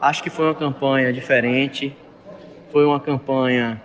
Acho 0.00 0.22
que 0.22 0.28
foi 0.28 0.44
uma 0.44 0.54
campanha 0.54 1.12
diferente, 1.12 1.96
foi 2.70 2.84
uma 2.84 3.00
campanha 3.00 3.82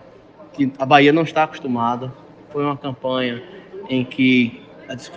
que 0.51 0.71
a 0.77 0.85
Bahia 0.85 1.13
não 1.13 1.23
está 1.23 1.43
acostumada, 1.43 2.13
foi 2.51 2.65
uma 2.65 2.75
campanha 2.75 3.41
em 3.89 4.03
que 4.03 4.61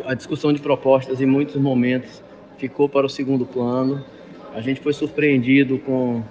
a 0.05 0.15
discussão 0.15 0.53
de 0.53 0.61
propostas 0.61 1.21
em 1.21 1.27
muitos 1.27 1.57
momentos 1.57 2.23
ficou 2.59 2.89
para 2.89 3.07
o 3.07 3.09
segundo 3.09 3.45
plano. 3.45 4.05
A 4.55 4.61
gente 4.61 4.81
foi 4.81 4.93
surpreendido 4.93 5.81
com 5.81 6.23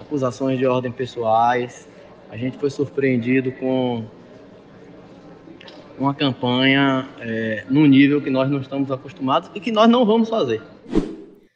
acusações 0.00 0.58
de 0.58 0.66
ordem 0.66 0.90
pessoais, 0.90 1.88
a 2.28 2.36
gente 2.36 2.58
foi 2.58 2.70
surpreendido 2.70 3.52
com 3.52 4.04
uma 5.96 6.12
campanha 6.12 7.06
é, 7.20 7.64
num 7.70 7.86
nível 7.86 8.20
que 8.20 8.30
nós 8.30 8.50
não 8.50 8.58
estamos 8.60 8.90
acostumados 8.90 9.48
e 9.54 9.60
que 9.60 9.70
nós 9.70 9.88
não 9.88 10.04
vamos 10.04 10.28
fazer. 10.28 10.60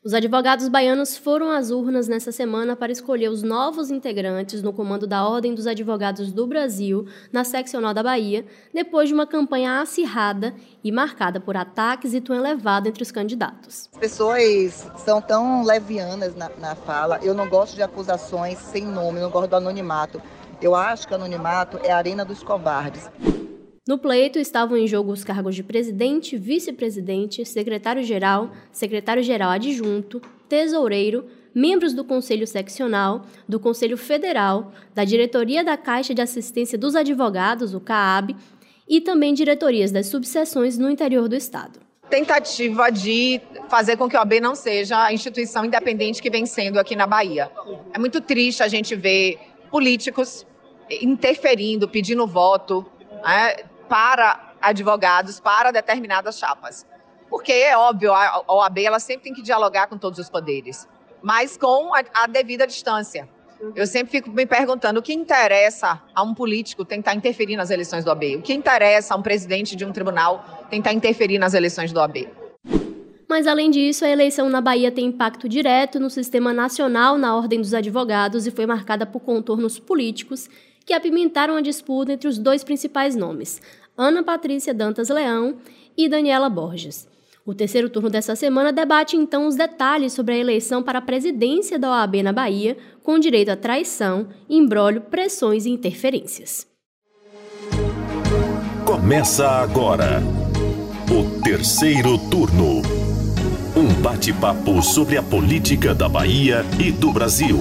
Os 0.05 0.13
advogados 0.13 0.69
baianos 0.69 1.17
foram 1.17 1.51
às 1.51 1.71
urnas 1.71 2.07
nessa 2.07 2.31
semana 2.31 2.77
para 2.77 2.93
escolher 2.93 3.31
os 3.31 3.43
novos 3.43 3.91
integrantes 3.91 4.63
no 4.63 4.71
comando 4.71 5.07
da 5.07 5.27
Ordem 5.27 5.55
dos 5.55 5.67
Advogados 5.67 6.31
do 6.31 6.47
Brasil, 6.47 7.07
na 7.33 7.43
seccional 7.43 7.95
da 7.95 8.03
Bahia, 8.03 8.45
depois 8.75 9.09
de 9.09 9.15
uma 9.15 9.27
campanha 9.27 9.81
acirrada 9.81 10.55
e 10.85 10.93
marcada 10.93 11.41
por 11.41 11.57
ataques 11.57 12.13
e 12.13 12.21
tom 12.21 12.35
elevado 12.35 12.87
entre 12.87 13.03
os 13.03 13.11
candidatos. 13.11 13.89
As 13.95 13.99
pessoas 13.99 14.87
são 14.99 15.23
tão 15.23 15.65
levianas 15.65 16.37
na, 16.37 16.51
na 16.61 16.75
fala. 16.75 17.19
Eu 17.23 17.33
não 17.33 17.49
gosto 17.49 17.75
de 17.75 17.83
acusações 17.83 18.59
sem 18.59 18.85
nome, 18.85 19.21
não 19.21 19.31
gosto 19.31 19.49
do 19.49 19.57
anonimato. 19.57 20.21
Eu 20.61 20.75
acho 20.75 21.07
que 21.07 21.15
o 21.15 21.17
anonimato 21.17 21.81
é 21.83 21.91
a 21.91 21.97
arena 21.97 22.27
dos 22.27 22.43
covardes. 22.43 23.09
No 23.87 23.99
pleito 23.99 24.39
estavam 24.39 24.79
em 24.79 24.87
jogo 24.87 25.13
os 25.13 25.23
cargos 25.23 25.55
de 25.55 25.63
presidente, 25.63 26.39
vice-presidente, 26.39 27.45
secretário-geral, 27.45 28.51
secretário-geral 28.73 29.51
adjunto, 29.51 30.23
tesoureiro, 30.49 31.27
membros 31.55 31.93
do 31.93 32.03
Conselho 32.03 32.47
Seccional, 32.47 33.27
do 33.47 33.61
Conselho 33.61 33.99
Federal, 33.99 34.73
da 34.95 35.05
Diretoria 35.05 35.63
da 35.63 35.77
Caixa 35.77 36.15
de 36.15 36.23
Assistência 36.23 36.79
dos 36.79 36.97
Advogados, 36.97 37.75
o 37.75 37.81
CAAB, 37.81 38.35
e 38.89 39.03
também 39.03 39.35
diretorias 39.35 39.93
das 39.93 40.07
subseções 40.07 40.79
no 40.79 40.89
interior 40.89 41.29
do 41.29 41.37
Estado. 41.37 41.79
Tentativa 42.09 42.89
de 42.91 43.39
fazer 43.69 43.99
com 43.99 44.09
que 44.09 44.17
o 44.17 44.21
AB 44.21 44.41
não 44.41 44.55
seja 44.55 45.05
a 45.05 45.13
instituição 45.13 45.63
independente 45.63 46.23
que 46.23 46.31
vem 46.31 46.47
sendo 46.47 46.79
aqui 46.79 46.97
na 46.97 47.07
Bahia. 47.07 47.51
É 47.93 47.99
muito 47.99 48.23
triste 48.23 48.63
a 48.63 48.69
gente 48.69 48.97
ver 48.97 49.39
políticos 49.71 50.47
interferindo, 51.03 51.87
pedindo 51.87 52.27
voto, 52.27 52.87
né, 53.23 53.57
para 53.89 54.55
advogados, 54.61 55.41
para 55.41 55.71
determinadas 55.71 56.39
chapas. 56.39 56.87
Porque 57.29 57.53
é 57.53 57.77
óbvio, 57.77 58.13
a 58.13 58.45
OAB 58.49 58.79
ela 58.79 59.01
sempre 59.01 59.25
tem 59.25 59.35
que 59.35 59.43
dialogar 59.43 59.87
com 59.87 59.99
todos 59.99 60.19
os 60.19 60.31
poderes, 60.31 60.89
mas 61.23 61.57
com 61.57 61.95
a, 61.95 62.03
a 62.15 62.27
devida 62.27 62.67
distância. 62.67 63.29
Eu 63.75 63.87
sempre 63.87 64.11
fico 64.11 64.31
me 64.31 64.45
perguntando 64.45 65.01
o 65.01 65.03
que 65.03 65.13
interessa 65.13 66.03
a 66.15 66.23
um 66.23 66.35
político 66.35 66.85
tentar 66.85 67.15
interferir 67.15 67.57
nas 67.57 67.71
eleições 67.71 68.05
do 68.05 68.11
AB? 68.11 68.37
O 68.37 68.43
que 68.43 68.53
interessa 68.53 69.15
a 69.15 69.17
um 69.17 69.23
presidente 69.23 69.75
de 69.75 69.85
um 69.85 69.93
tribunal 69.93 70.67
tentar 70.69 70.93
interferir 70.93 71.39
nas 71.39 71.55
eleições 71.55 71.93
do 71.93 72.01
AB? 72.01 72.29
Mas, 73.29 73.47
além 73.47 73.71
disso, 73.71 74.05
a 74.05 74.09
eleição 74.09 74.51
na 74.51 74.61
Bahia 74.61 74.93
tem 74.93 75.07
impacto 75.07 75.49
direto 75.49 75.99
no 75.99 76.11
sistema 76.11 76.53
nacional 76.53 77.17
na 77.17 77.35
Ordem 77.35 77.61
dos 77.61 77.73
Advogados 77.73 78.47
e 78.47 78.51
foi 78.51 78.67
marcada 78.67 79.07
por 79.07 79.21
contornos 79.21 79.79
políticos 79.79 80.49
que 80.85 80.93
apimentaram 80.93 81.57
a 81.57 81.61
disputa 81.61 82.13
entre 82.13 82.29
os 82.29 82.39
dois 82.39 82.63
principais 82.63 83.17
nomes, 83.17 83.61
Ana 83.97 84.23
Patrícia 84.23 84.75
Dantas 84.75 85.09
Leão 85.09 85.57
e 85.97 86.09
Daniela 86.09 86.49
Borges. 86.49 87.09
O 87.47 87.55
terceiro 87.55 87.91
turno 87.91 88.09
dessa 88.09 88.35
semana 88.35 88.73
debate 88.73 89.17
então 89.17 89.47
os 89.47 89.55
detalhes 89.55 90.15
sobre 90.15 90.35
a 90.35 90.39
eleição 90.39 90.83
para 90.83 90.99
a 90.99 91.03
presidência 91.03 91.79
da 91.79 91.91
OAB 91.91 92.23
na 92.23 92.33
Bahia, 92.33 92.77
com 93.03 93.19
direito 93.19 93.51
a 93.51 93.57
traição, 93.57 94.29
embrólio, 94.49 95.03
pressões 95.03 95.67
e 95.67 95.71
interferências. 95.71 96.67
Começa 98.87 99.47
agora 99.47 100.23
o 101.11 101.43
terceiro 101.43 102.17
turno. 102.31 102.81
Um 103.77 103.93
bate-papo 104.01 104.81
sobre 104.83 105.19
a 105.19 105.23
política 105.23 105.95
da 105.95 106.09
Bahia 106.09 106.65
e 106.79 106.91
do 106.91 107.13
Brasil. 107.13 107.59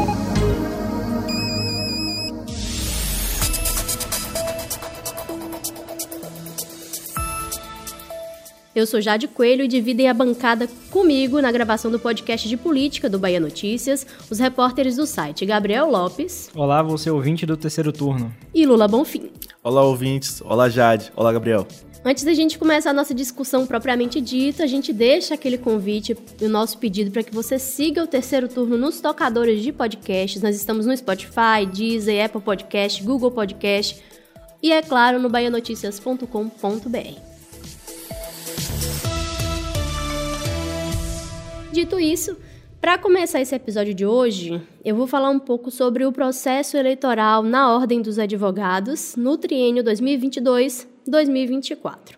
Eu 8.75 8.87
sou 8.87 8.99
Jade 8.99 9.27
Coelho 9.27 9.63
e 9.63 9.67
dividem 9.67 10.09
a 10.09 10.13
bancada 10.15 10.67
comigo 10.89 11.39
na 11.39 11.51
gravação 11.51 11.91
do 11.91 11.99
podcast 11.99 12.49
de 12.49 12.57
política 12.57 13.07
do 13.07 13.19
Bahia 13.19 13.39
Notícias, 13.39 14.05
os 14.31 14.39
repórteres 14.39 14.95
do 14.95 15.05
site 15.05 15.45
Gabriel 15.45 15.91
Lopes. 15.91 16.49
Olá, 16.55 16.81
você 16.81 17.11
ouvinte 17.11 17.45
do 17.45 17.55
terceiro 17.55 17.91
turno. 17.91 18.33
E 18.51 18.65
Lula 18.65 18.87
Bonfim. 18.87 19.29
Olá, 19.63 19.83
ouvintes. 19.83 20.41
Olá, 20.41 20.69
Jade. 20.69 21.11
Olá, 21.15 21.31
Gabriel. 21.31 21.67
Antes 22.03 22.23
da 22.23 22.33
gente 22.33 22.57
começar 22.57 22.89
a 22.89 22.93
nossa 22.93 23.13
discussão 23.13 23.67
propriamente 23.67 24.19
dita, 24.19 24.63
a 24.63 24.67
gente 24.67 24.91
deixa 24.91 25.35
aquele 25.35 25.59
convite 25.59 26.17
e 26.41 26.45
o 26.45 26.49
nosso 26.49 26.79
pedido 26.79 27.11
para 27.11 27.21
que 27.21 27.33
você 27.33 27.59
siga 27.59 28.03
o 28.03 28.07
terceiro 28.07 28.47
turno 28.47 28.75
nos 28.75 28.99
tocadores 28.99 29.61
de 29.61 29.71
podcasts. 29.71 30.41
Nós 30.41 30.55
estamos 30.55 30.87
no 30.87 30.97
Spotify, 30.97 31.63
Deezer, 31.71 32.25
Apple 32.25 32.41
Podcast, 32.41 33.03
Google 33.03 33.29
Podcast 33.29 34.01
e, 34.63 34.71
é 34.71 34.81
claro, 34.81 35.19
no 35.19 35.29
baianoticias.com.br. 35.29 37.32
Dito 41.73 41.99
isso, 41.99 42.37
para 42.79 42.97
começar 42.99 43.41
esse 43.41 43.55
episódio 43.55 43.95
de 43.95 44.05
hoje, 44.05 44.61
eu 44.85 44.95
vou 44.95 45.07
falar 45.07 45.31
um 45.31 45.39
pouco 45.39 45.71
sobre 45.71 46.05
o 46.05 46.11
processo 46.11 46.77
eleitoral 46.77 47.41
na 47.41 47.73
Ordem 47.73 47.99
dos 47.99 48.19
Advogados 48.19 49.15
no 49.15 49.39
triênio 49.39 49.83
2022-2024. 49.83 52.15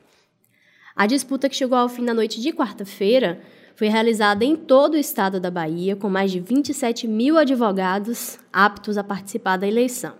A 0.93 1.07
disputa 1.07 1.47
que 1.47 1.55
chegou 1.55 1.77
ao 1.77 1.87
fim 1.87 2.03
da 2.03 2.13
noite 2.13 2.41
de 2.41 2.51
quarta-feira 2.51 3.39
foi 3.77 3.87
realizada 3.87 4.43
em 4.43 4.57
todo 4.57 4.95
o 4.95 4.99
estado 4.99 5.39
da 5.39 5.49
Bahia, 5.49 5.95
com 5.95 6.09
mais 6.09 6.33
de 6.33 6.41
27 6.41 7.07
mil 7.07 7.37
advogados 7.37 8.37
aptos 8.51 8.97
a 8.97 9.05
participar 9.05 9.55
da 9.55 9.65
eleição. 9.65 10.15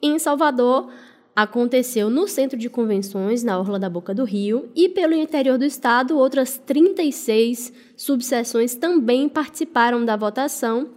Em 0.00 0.18
Salvador, 0.18 0.90
aconteceu 1.34 2.08
no 2.08 2.28
Centro 2.28 2.56
de 2.56 2.70
Convenções, 2.70 3.42
na 3.42 3.58
Orla 3.58 3.78
da 3.78 3.90
Boca 3.90 4.14
do 4.14 4.24
Rio, 4.24 4.70
e 4.74 4.88
pelo 4.88 5.14
interior 5.14 5.58
do 5.58 5.64
estado, 5.64 6.16
outras 6.16 6.58
36 6.58 7.72
subseções 7.96 8.76
também 8.76 9.28
participaram 9.28 10.04
da 10.04 10.16
votação, 10.16 10.90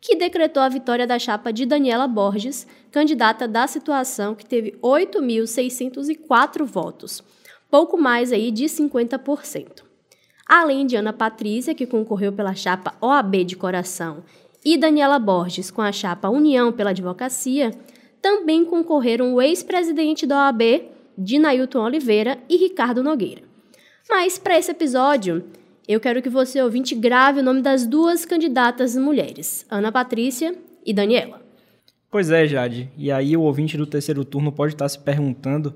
que 0.00 0.14
decretou 0.14 0.62
a 0.62 0.68
vitória 0.68 1.06
da 1.06 1.18
chapa 1.18 1.52
de 1.52 1.64
Daniela 1.64 2.06
Borges, 2.06 2.66
candidata 2.90 3.48
da 3.48 3.66
situação, 3.66 4.34
que 4.34 4.44
teve 4.44 4.72
8.604 4.82 6.64
votos, 6.64 7.24
pouco 7.70 7.96
mais 7.96 8.32
aí 8.32 8.50
de 8.50 8.64
50%. 8.64 9.82
Além 10.46 10.86
de 10.86 10.96
Ana 10.96 11.12
Patrícia, 11.12 11.74
que 11.74 11.86
concorreu 11.86 12.32
pela 12.32 12.54
chapa 12.54 12.94
OAB 13.00 13.44
de 13.44 13.56
Coração, 13.56 14.22
e 14.64 14.76
Daniela 14.76 15.18
Borges 15.18 15.70
com 15.70 15.80
a 15.80 15.92
chapa 15.92 16.28
União 16.28 16.72
pela 16.72 16.90
Advocacia, 16.90 17.70
também 18.20 18.64
concorreram 18.64 19.34
o 19.34 19.42
ex-presidente 19.42 20.26
da 20.26 20.46
OAB, 20.46 20.82
Dinailton 21.16 21.80
Oliveira, 21.80 22.38
e 22.48 22.56
Ricardo 22.56 23.02
Nogueira. 23.02 23.42
Mas, 24.08 24.38
para 24.38 24.58
esse 24.58 24.70
episódio, 24.70 25.44
eu 25.86 26.00
quero 26.00 26.22
que 26.22 26.28
você, 26.28 26.62
ouvinte, 26.62 26.94
grave 26.94 27.40
o 27.40 27.42
nome 27.42 27.62
das 27.62 27.86
duas 27.86 28.24
candidatas 28.24 28.96
mulheres, 28.96 29.66
Ana 29.70 29.90
Patrícia 29.90 30.54
e 30.84 30.92
Daniela. 30.92 31.42
Pois 32.10 32.30
é, 32.30 32.46
Jade. 32.46 32.90
E 32.96 33.12
aí 33.12 33.36
o 33.36 33.42
ouvinte 33.42 33.76
do 33.76 33.86
terceiro 33.86 34.24
turno 34.24 34.50
pode 34.50 34.74
estar 34.74 34.88
se 34.88 34.98
perguntando 34.98 35.74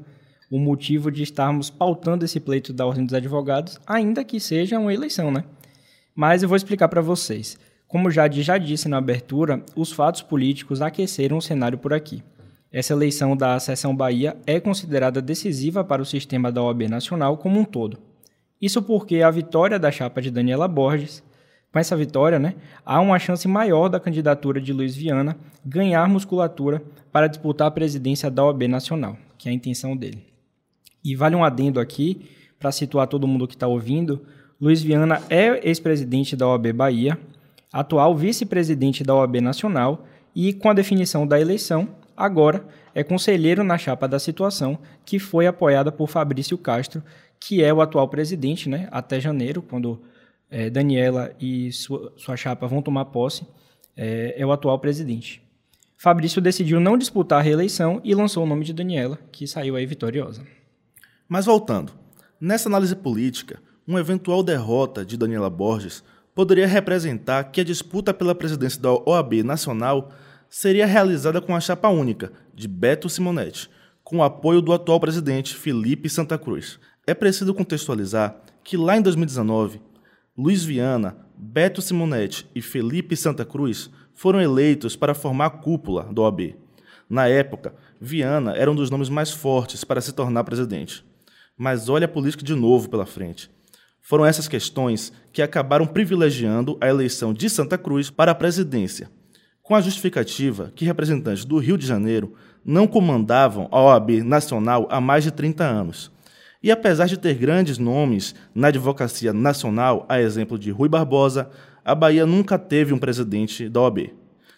o 0.50 0.58
motivo 0.58 1.10
de 1.10 1.22
estarmos 1.22 1.70
pautando 1.70 2.24
esse 2.24 2.38
pleito 2.38 2.72
da 2.72 2.86
Ordem 2.86 3.04
dos 3.04 3.14
Advogados, 3.14 3.78
ainda 3.86 4.22
que 4.22 4.38
seja 4.38 4.78
uma 4.78 4.92
eleição, 4.92 5.30
né? 5.30 5.44
Mas 6.14 6.42
eu 6.42 6.48
vou 6.48 6.56
explicar 6.56 6.88
para 6.88 7.00
vocês. 7.00 7.58
Como 7.92 8.10
Jade 8.10 8.42
já 8.42 8.56
disse 8.56 8.88
na 8.88 8.96
abertura, 8.96 9.62
os 9.76 9.92
fatos 9.92 10.22
políticos 10.22 10.80
aqueceram 10.80 11.36
o 11.36 11.42
cenário 11.42 11.76
por 11.76 11.92
aqui. 11.92 12.22
Essa 12.72 12.94
eleição 12.94 13.36
da 13.36 13.60
Seção 13.60 13.94
Bahia 13.94 14.34
é 14.46 14.58
considerada 14.58 15.20
decisiva 15.20 15.84
para 15.84 16.00
o 16.00 16.06
sistema 16.06 16.50
da 16.50 16.62
OAB 16.62 16.88
nacional 16.88 17.36
como 17.36 17.60
um 17.60 17.66
todo. 17.66 17.98
Isso 18.58 18.80
porque 18.80 19.20
a 19.20 19.30
vitória 19.30 19.78
da 19.78 19.90
chapa 19.90 20.22
de 20.22 20.30
Daniela 20.30 20.66
Borges, 20.66 21.22
com 21.70 21.78
essa 21.78 21.94
vitória, 21.94 22.38
né, 22.38 22.54
há 22.82 22.98
uma 22.98 23.18
chance 23.18 23.46
maior 23.46 23.90
da 23.90 24.00
candidatura 24.00 24.58
de 24.58 24.72
Luiz 24.72 24.96
Viana 24.96 25.36
ganhar 25.62 26.08
musculatura 26.08 26.82
para 27.12 27.26
disputar 27.26 27.68
a 27.68 27.70
presidência 27.70 28.30
da 28.30 28.42
OAB 28.42 28.68
nacional, 28.68 29.18
que 29.36 29.50
é 29.50 29.52
a 29.52 29.54
intenção 29.54 29.94
dele. 29.94 30.24
E 31.04 31.14
vale 31.14 31.36
um 31.36 31.44
adendo 31.44 31.78
aqui, 31.78 32.26
para 32.58 32.72
situar 32.72 33.06
todo 33.06 33.28
mundo 33.28 33.46
que 33.46 33.54
está 33.54 33.66
ouvindo, 33.66 34.22
Luiz 34.58 34.82
Viana 34.82 35.20
é 35.28 35.68
ex-presidente 35.68 36.34
da 36.34 36.48
OAB 36.48 36.72
Bahia, 36.72 37.18
atual 37.72 38.14
vice-presidente 38.16 39.02
da 39.02 39.14
OAB 39.14 39.40
Nacional 39.40 40.06
e, 40.34 40.52
com 40.52 40.68
a 40.68 40.74
definição 40.74 41.26
da 41.26 41.40
eleição, 41.40 41.88
agora 42.16 42.66
é 42.94 43.02
conselheiro 43.02 43.64
na 43.64 43.78
chapa 43.78 44.06
da 44.06 44.18
situação, 44.18 44.78
que 45.04 45.18
foi 45.18 45.46
apoiada 45.46 45.90
por 45.90 46.08
Fabrício 46.08 46.58
Castro, 46.58 47.02
que 47.40 47.62
é 47.62 47.72
o 47.72 47.80
atual 47.80 48.08
presidente, 48.08 48.68
né, 48.68 48.88
até 48.90 49.18
janeiro, 49.18 49.62
quando 49.62 50.00
é, 50.50 50.68
Daniela 50.68 51.34
e 51.40 51.72
sua, 51.72 52.12
sua 52.16 52.36
chapa 52.36 52.66
vão 52.66 52.82
tomar 52.82 53.06
posse. 53.06 53.46
é, 53.96 54.34
é 54.36 54.46
o 54.46 54.52
atual 54.52 54.78
presidente. 54.78 55.42
Fabrício 55.96 56.42
decidiu 56.42 56.80
não 56.80 56.98
disputar 56.98 57.38
a 57.38 57.42
reeleição 57.42 58.00
e 58.02 58.14
lançou 58.14 58.42
o 58.42 58.46
nome 58.46 58.64
de 58.64 58.72
Daniela, 58.72 59.18
que 59.30 59.46
saiu 59.46 59.76
aí 59.76 59.86
vitoriosa. 59.86 60.42
Mas 61.28 61.46
voltando, 61.46 61.92
nessa 62.40 62.68
análise 62.68 62.96
política, 62.96 63.60
uma 63.86 64.00
eventual 64.00 64.42
derrota 64.42 65.04
de 65.04 65.16
Daniela 65.16 65.48
Borges 65.48 66.02
poderia 66.34 66.66
representar 66.66 67.44
que 67.44 67.60
a 67.60 67.64
disputa 67.64 68.14
pela 68.14 68.34
presidência 68.34 68.80
da 68.80 68.92
OAB 68.92 69.42
nacional 69.42 70.10
seria 70.48 70.86
realizada 70.86 71.40
com 71.40 71.54
a 71.54 71.60
chapa 71.60 71.88
única 71.88 72.32
de 72.54 72.68
Beto 72.68 73.08
Simonetti, 73.08 73.70
com 74.04 74.18
o 74.18 74.22
apoio 74.22 74.60
do 74.60 74.72
atual 74.72 75.00
presidente 75.00 75.54
Felipe 75.54 76.08
Santa 76.08 76.38
Cruz. 76.38 76.78
É 77.06 77.14
preciso 77.14 77.54
contextualizar 77.54 78.36
que 78.62 78.76
lá 78.76 78.96
em 78.96 79.02
2019, 79.02 79.80
Luiz 80.36 80.64
Viana, 80.64 81.16
Beto 81.36 81.82
Simonetti 81.82 82.48
e 82.54 82.62
Felipe 82.62 83.16
Santa 83.16 83.44
Cruz 83.44 83.90
foram 84.14 84.40
eleitos 84.40 84.94
para 84.94 85.14
formar 85.14 85.46
a 85.46 85.50
cúpula 85.50 86.04
do 86.04 86.22
OAB. 86.22 86.54
Na 87.08 87.26
época, 87.28 87.74
Viana 88.00 88.52
era 88.52 88.70
um 88.70 88.74
dos 88.74 88.90
nomes 88.90 89.08
mais 89.08 89.30
fortes 89.30 89.84
para 89.84 90.00
se 90.00 90.12
tornar 90.12 90.44
presidente. 90.44 91.04
Mas 91.56 91.88
olha 91.88 92.06
a 92.06 92.08
política 92.08 92.44
de 92.44 92.54
novo 92.54 92.88
pela 92.88 93.04
frente. 93.04 93.50
Foram 94.02 94.26
essas 94.26 94.48
questões 94.48 95.12
que 95.32 95.40
acabaram 95.40 95.86
privilegiando 95.86 96.76
a 96.80 96.88
eleição 96.88 97.32
de 97.32 97.48
Santa 97.48 97.78
Cruz 97.78 98.10
para 98.10 98.32
a 98.32 98.34
presidência, 98.34 99.08
com 99.62 99.76
a 99.76 99.80
justificativa 99.80 100.72
que 100.74 100.84
representantes 100.84 101.44
do 101.44 101.56
Rio 101.58 101.78
de 101.78 101.86
Janeiro 101.86 102.34
não 102.64 102.86
comandavam 102.88 103.68
a 103.70 103.80
OAB 103.80 104.22
nacional 104.24 104.88
há 104.90 105.00
mais 105.00 105.22
de 105.22 105.30
30 105.30 105.64
anos. 105.64 106.10
E 106.60 106.70
apesar 106.70 107.06
de 107.06 107.16
ter 107.16 107.34
grandes 107.34 107.78
nomes 107.78 108.34
na 108.52 108.68
advocacia 108.68 109.32
nacional, 109.32 110.04
a 110.08 110.20
exemplo 110.20 110.58
de 110.58 110.70
Rui 110.72 110.88
Barbosa, 110.88 111.48
a 111.84 111.94
Bahia 111.94 112.26
nunca 112.26 112.58
teve 112.58 112.92
um 112.92 112.98
presidente 112.98 113.68
da 113.68 113.82
OAB. 113.82 114.12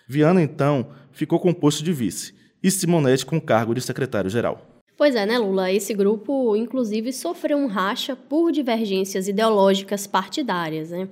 Viana, 0.09 0.43
então, 0.43 0.89
ficou 1.13 1.39
com 1.39 1.51
o 1.51 1.55
posto 1.55 1.85
de 1.85 1.93
vice 1.93 2.35
e 2.63 2.71
Simonetti 2.71 3.25
com 3.27 3.37
o 3.37 3.43
cargo 3.43 3.75
de 3.75 3.81
secretário-geral. 3.83 4.74
Pois 4.97 5.15
é, 5.15 5.27
né, 5.27 5.39
Lula? 5.39 5.73
Esse 5.73 5.93
grupo, 5.93 6.55
inclusive, 6.55 7.13
sofreu 7.13 7.59
um 7.59 7.67
racha 7.67 8.15
por 8.15 8.53
divergências 8.53 9.27
ideológicas 9.27 10.07
partidárias, 10.07 10.91
né? 10.91 11.09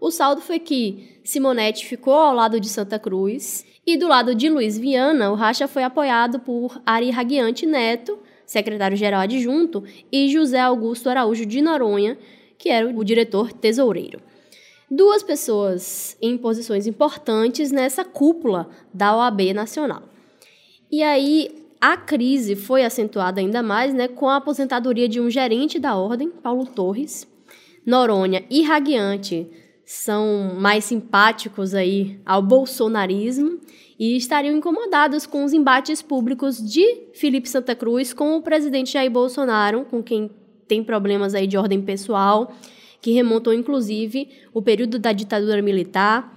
O 0.00 0.10
saldo 0.10 0.40
foi 0.40 0.58
que 0.58 1.18
Simonetti 1.24 1.84
ficou 1.84 2.14
ao 2.14 2.34
lado 2.34 2.60
de 2.60 2.68
Santa 2.68 2.98
Cruz 2.98 3.66
e 3.86 3.96
do 3.96 4.06
lado 4.06 4.34
de 4.34 4.48
Luiz 4.48 4.78
Viana, 4.78 5.30
o 5.30 5.34
racha 5.34 5.66
foi 5.66 5.82
apoiado 5.82 6.38
por 6.38 6.80
Ari 6.86 7.10
Raguiante 7.10 7.66
Neto, 7.66 8.18
secretário-geral 8.46 9.20
adjunto, 9.20 9.82
e 10.10 10.28
José 10.30 10.60
Augusto 10.60 11.10
Araújo 11.10 11.44
de 11.44 11.60
Noronha, 11.60 12.16
que 12.56 12.68
era 12.68 12.88
o 12.88 13.04
diretor 13.04 13.52
tesoureiro 13.52 14.20
duas 14.90 15.22
pessoas 15.22 16.16
em 16.20 16.36
posições 16.36 16.86
importantes 16.86 17.70
nessa 17.70 18.04
cúpula 18.04 18.68
da 18.92 19.16
OAB 19.16 19.52
Nacional. 19.52 20.02
E 20.90 21.02
aí 21.02 21.67
a 21.80 21.96
crise 21.96 22.56
foi 22.56 22.84
acentuada 22.84 23.40
ainda 23.40 23.62
mais 23.62 23.94
né, 23.94 24.08
com 24.08 24.28
a 24.28 24.36
aposentadoria 24.36 25.08
de 25.08 25.20
um 25.20 25.30
gerente 25.30 25.78
da 25.78 25.96
ordem, 25.96 26.30
Paulo 26.30 26.66
Torres. 26.66 27.26
Noronha 27.86 28.44
e 28.50 28.62
Raguiante 28.62 29.48
são 29.84 30.54
mais 30.58 30.84
simpáticos 30.84 31.74
aí 31.74 32.20
ao 32.26 32.42
bolsonarismo 32.42 33.58
e 33.98 34.16
estariam 34.16 34.54
incomodados 34.54 35.24
com 35.24 35.44
os 35.44 35.54
embates 35.54 36.02
públicos 36.02 36.58
de 36.58 37.08
Felipe 37.14 37.48
Santa 37.48 37.74
Cruz 37.74 38.12
com 38.12 38.36
o 38.36 38.42
presidente 38.42 38.92
Jair 38.92 39.10
Bolsonaro, 39.10 39.86
com 39.86 40.02
quem 40.02 40.30
tem 40.66 40.84
problemas 40.84 41.34
aí 41.34 41.46
de 41.46 41.56
ordem 41.56 41.80
pessoal 41.80 42.52
que 43.00 43.12
remontam 43.12 43.52
inclusive 43.52 44.28
o 44.52 44.60
período 44.60 44.98
da 44.98 45.12
ditadura 45.12 45.62
militar. 45.62 46.36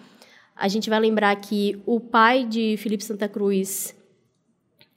A 0.55 0.67
gente 0.67 0.89
vai 0.89 0.99
lembrar 0.99 1.35
que 1.35 1.81
o 1.85 1.99
pai 1.99 2.45
de 2.45 2.77
Felipe 2.77 3.03
Santa 3.03 3.27
Cruz 3.27 3.95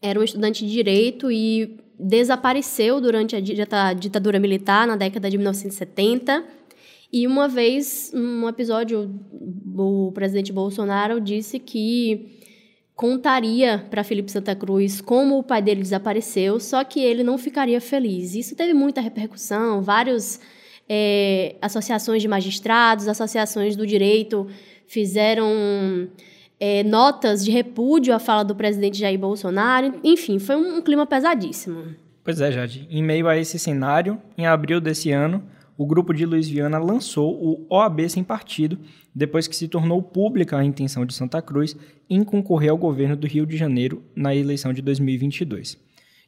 era 0.05 0.21
um 0.21 0.23
estudante 0.23 0.67
de 0.67 0.71
direito 0.71 1.33
e 1.33 1.79
desapareceu 1.99 3.01
durante 3.01 3.35
a 3.35 3.41
ditadura 3.95 4.39
militar 4.39 4.87
na 4.87 4.97
década 4.97 5.31
de 5.31 5.39
1970. 5.39 6.45
E 7.11 7.27
uma 7.27 7.49
vez, 7.49 8.13
num 8.13 8.47
episódio, 8.47 9.11
o 9.75 10.13
presidente 10.13 10.53
Bolsonaro 10.53 11.21
disse 11.21 11.59
que 11.59 12.39
contaria 12.95 13.87
para 13.91 14.05
Felipe 14.05 14.31
Santa 14.31 14.55
Cruz 14.55 15.01
como 15.01 15.39
o 15.39 15.43
pai 15.43 15.63
dele 15.63 15.81
desapareceu, 15.81 16.61
só 16.61 16.85
que 16.85 17.01
ele 17.01 17.25
não 17.25 17.39
ficaria 17.39 17.81
feliz. 17.81 18.35
Isso 18.35 18.55
teve 18.55 18.75
muita 18.75 19.01
repercussão, 19.01 19.81
vários 19.81 20.39
é, 20.87 21.57
associações 21.63 22.21
de 22.21 22.29
magistrados, 22.29 23.09
associações 23.09 23.75
do 23.75 23.87
direito 23.87 24.47
fizeram 24.87 26.09
é, 26.67 26.83
notas 26.83 27.45
de 27.45 27.51
repúdio 27.51 28.15
à 28.15 28.19
fala 28.19 28.43
do 28.43 28.55
presidente 28.55 28.99
Jair 28.99 29.19
Bolsonaro. 29.19 30.01
Enfim, 30.03 30.39
foi 30.39 30.57
um, 30.57 30.79
um 30.79 30.81
clima 30.81 31.05
pesadíssimo. 31.07 31.95
Pois 32.25 32.41
é, 32.41 32.51
Jade. 32.51 32.89
Em 32.91 33.03
meio 33.03 33.29
a 33.29 33.37
esse 33.37 33.59
cenário, 33.59 34.19
em 34.39 34.47
abril 34.47 34.81
desse 34.81 35.11
ano, 35.11 35.45
o 35.77 35.85
grupo 35.85 36.15
de 36.15 36.25
Luiz 36.25 36.49
Viana 36.49 36.79
lançou 36.79 37.35
o 37.35 37.67
OAB 37.69 38.09
Sem 38.09 38.25
Partido, 38.25 38.79
depois 39.15 39.47
que 39.47 39.55
se 39.55 39.69
tornou 39.69 40.03
pública 40.03 40.57
a 40.57 40.65
intenção 40.65 41.05
de 41.05 41.13
Santa 41.13 41.43
Cruz 41.43 41.77
em 42.09 42.25
concorrer 42.25 42.71
ao 42.71 42.79
governo 42.79 43.15
do 43.15 43.27
Rio 43.27 43.45
de 43.45 43.59
Janeiro 43.59 44.03
na 44.17 44.35
eleição 44.35 44.73
de 44.73 44.81
2022. 44.81 45.77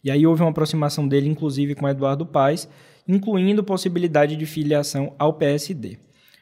E 0.04 0.10
aí 0.10 0.26
houve 0.26 0.42
uma 0.42 0.50
aproximação 0.50 1.08
dele, 1.08 1.30
inclusive, 1.30 1.74
com 1.74 1.88
Eduardo 1.88 2.26
Paes, 2.26 2.68
incluindo 3.08 3.64
possibilidade 3.64 4.36
de 4.36 4.44
filiação 4.44 5.14
ao 5.18 5.32
PSD. 5.32 5.96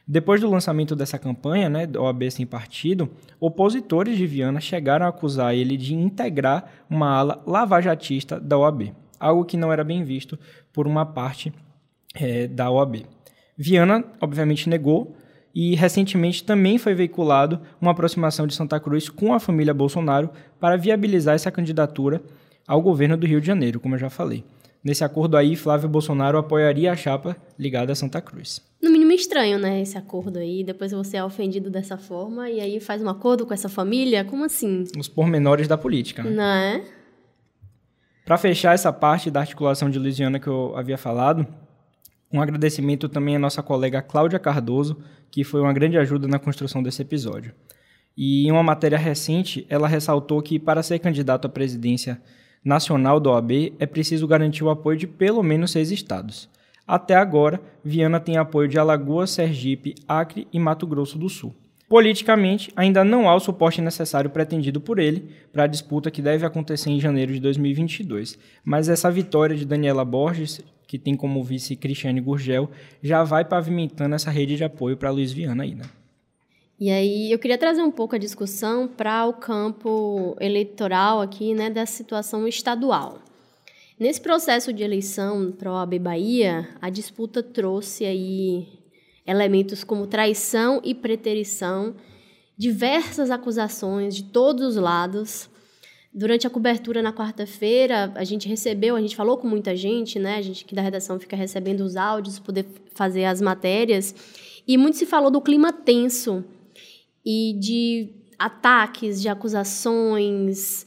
Depois 0.07 0.39
do 0.39 0.49
lançamento 0.49 0.95
dessa 0.95 1.17
campanha, 1.17 1.67
né, 1.67 1.87
OAB 1.97 2.29
sem 2.29 2.45
partido, 2.45 3.09
opositores 3.39 4.17
de 4.17 4.27
Viana 4.27 4.61
chegaram 4.61 5.05
a 5.05 5.09
acusar 5.09 5.55
ele 5.55 5.75
de 5.75 5.95
integrar 5.95 6.71
uma 6.87 7.09
ala 7.09 7.43
lavajatista 7.45 8.39
da 8.39 8.57
OAB, 8.57 8.93
algo 9.19 9.45
que 9.45 9.57
não 9.57 9.73
era 9.73 9.83
bem 9.83 10.03
visto 10.03 10.37
por 10.71 10.85
uma 10.85 11.05
parte 11.05 11.51
é, 12.13 12.47
da 12.47 12.69
OAB. 12.69 13.05
Viana, 13.57 14.03
obviamente, 14.21 14.69
negou 14.69 15.15
e 15.55 15.73
recentemente 15.73 16.43
também 16.43 16.77
foi 16.77 16.93
veiculado 16.93 17.61
uma 17.81 17.91
aproximação 17.91 18.45
de 18.45 18.53
Santa 18.53 18.79
Cruz 18.79 19.09
com 19.09 19.33
a 19.33 19.39
família 19.39 19.73
Bolsonaro 19.73 20.29
para 20.59 20.77
viabilizar 20.77 21.33
essa 21.33 21.49
candidatura 21.49 22.21
ao 22.67 22.81
governo 22.81 23.17
do 23.17 23.25
Rio 23.25 23.41
de 23.41 23.47
Janeiro, 23.47 23.79
como 23.79 23.95
eu 23.95 23.99
já 23.99 24.09
falei. 24.09 24.43
Nesse 24.83 25.03
acordo 25.03 25.35
aí, 25.35 25.55
Flávio 25.55 25.89
Bolsonaro 25.89 26.37
apoiaria 26.37 26.91
a 26.91 26.95
chapa 26.95 27.35
ligada 27.57 27.91
a 27.91 27.95
Santa 27.95 28.21
Cruz. 28.21 28.61
No 28.79 28.91
mínimo 29.05 29.19
estranho, 29.19 29.57
né, 29.57 29.81
esse 29.81 29.97
acordo 29.97 30.39
aí. 30.39 30.63
Depois 30.63 30.91
você 30.91 31.17
é 31.17 31.23
ofendido 31.23 31.69
dessa 31.69 31.97
forma 31.97 32.49
e 32.49 32.59
aí 32.59 32.79
faz 32.79 33.01
um 33.01 33.09
acordo 33.09 33.45
com 33.45 33.53
essa 33.53 33.69
família? 33.69 34.25
Como 34.25 34.43
assim? 34.43 34.83
Os 34.97 35.07
pormenores 35.07 35.67
da 35.67 35.77
política, 35.77 36.23
né? 36.23 36.29
Não 36.31 36.43
é? 36.43 36.81
Para 38.25 38.37
fechar 38.37 38.73
essa 38.73 38.91
parte 38.91 39.29
da 39.29 39.39
articulação 39.39 39.89
de 39.89 39.99
Luiziana 39.99 40.39
que 40.39 40.47
eu 40.47 40.75
havia 40.75 40.97
falado, 40.97 41.45
um 42.33 42.41
agradecimento 42.41 43.07
também 43.07 43.35
à 43.35 43.39
nossa 43.39 43.61
colega 43.61 44.01
Cláudia 44.01 44.39
Cardoso, 44.39 44.97
que 45.29 45.43
foi 45.43 45.61
uma 45.61 45.71
grande 45.71 45.97
ajuda 45.97 46.27
na 46.27 46.39
construção 46.39 46.81
desse 46.81 47.01
episódio. 47.01 47.53
E 48.17 48.47
em 48.47 48.51
uma 48.51 48.63
matéria 48.63 48.97
recente, 48.97 49.65
ela 49.69 49.87
ressaltou 49.87 50.41
que 50.41 50.57
para 50.57 50.81
ser 50.81 50.99
candidato 50.99 51.45
à 51.45 51.49
presidência 51.49 52.19
nacional 52.63 53.19
da 53.19 53.29
OAB, 53.29 53.73
é 53.77 53.85
preciso 53.85 54.27
garantir 54.27 54.63
o 54.63 54.71
apoio 54.71 54.97
de 54.97 55.05
pelo 55.05 55.43
menos 55.43 55.69
seis 55.69 55.91
estados. 55.91 56.49
Até 56.87 57.15
agora, 57.15 57.59
Viana 57.83 58.19
tem 58.19 58.37
apoio 58.37 58.67
de 58.67 58.77
Alagoas, 58.77 59.31
Sergipe, 59.31 59.95
Acre 60.07 60.47
e 60.53 60.59
Mato 60.59 60.85
Grosso 60.85 61.17
do 61.17 61.27
Sul. 61.27 61.53
Politicamente, 61.87 62.71
ainda 62.75 63.03
não 63.03 63.29
há 63.29 63.35
o 63.35 63.39
suporte 63.39 63.81
necessário 63.81 64.29
pretendido 64.29 64.81
por 64.81 64.97
ele 64.97 65.29
para 65.51 65.63
a 65.63 65.67
disputa 65.67 66.09
que 66.11 66.21
deve 66.21 66.45
acontecer 66.45 66.89
em 66.89 66.99
janeiro 66.99 67.33
de 67.33 67.39
2022, 67.39 68.37
mas 68.63 68.89
essa 68.89 69.11
vitória 69.11 69.55
de 69.55 69.65
Daniela 69.65 70.03
Borges, 70.03 70.61
que 70.87 70.97
tem 70.97 71.15
como 71.15 71.43
vice 71.43 71.75
Cristiane 71.75 72.21
Gurgel, 72.21 72.69
já 73.01 73.23
vai 73.23 73.45
pavimentando 73.45 74.15
essa 74.15 74.31
rede 74.31 74.57
de 74.57 74.63
apoio 74.63 74.97
para 74.97 75.11
Luiz 75.11 75.31
Viana 75.31 75.63
ainda. 75.63 75.83
Né? 75.83 75.89
E 76.79 76.91
aí 76.91 77.31
eu 77.31 77.39
queria 77.39 77.57
trazer 77.57 77.81
um 77.81 77.91
pouco 77.91 78.15
a 78.15 78.19
discussão 78.19 78.87
para 78.87 79.25
o 79.25 79.33
campo 79.33 80.35
eleitoral 80.41 81.21
aqui, 81.21 81.53
né, 81.53 81.69
da 81.69 81.85
situação 81.85 82.47
estadual. 82.47 83.19
Nesse 83.97 84.19
processo 84.19 84.73
de 84.73 84.83
eleição 84.83 85.53
para 85.53 85.69
a 85.69 85.73
OAB 85.75 85.99
Bahia, 85.99 86.67
a 86.81 86.89
disputa 86.89 87.41
trouxe 87.41 88.03
aí 88.03 88.67
elementos 89.25 89.85
como 89.85 90.05
traição 90.05 90.81
e 90.83 90.93
preterição, 90.93 91.95
diversas 92.57 93.31
acusações 93.31 94.13
de 94.13 94.23
todos 94.25 94.65
os 94.67 94.75
lados. 94.75 95.49
Durante 96.13 96.45
a 96.45 96.49
cobertura 96.49 97.01
na 97.01 97.13
quarta-feira, 97.13 98.11
a 98.15 98.25
gente 98.25 98.49
recebeu, 98.49 98.97
a 98.97 99.01
gente 99.01 99.15
falou 99.15 99.37
com 99.37 99.47
muita 99.47 99.73
gente, 99.77 100.19
né? 100.19 100.35
A 100.35 100.41
gente 100.41 100.65
que 100.65 100.75
da 100.75 100.81
redação 100.81 101.17
fica 101.17 101.37
recebendo 101.37 101.79
os 101.79 101.95
áudios, 101.95 102.37
poder 102.37 102.65
fazer 102.93 103.23
as 103.23 103.39
matérias, 103.39 104.13
e 104.67 104.77
muito 104.77 104.97
se 104.97 105.05
falou 105.05 105.31
do 105.31 105.39
clima 105.39 105.71
tenso 105.71 106.43
e 107.25 107.53
de 107.57 108.09
ataques, 108.37 109.21
de 109.21 109.29
acusações, 109.29 110.85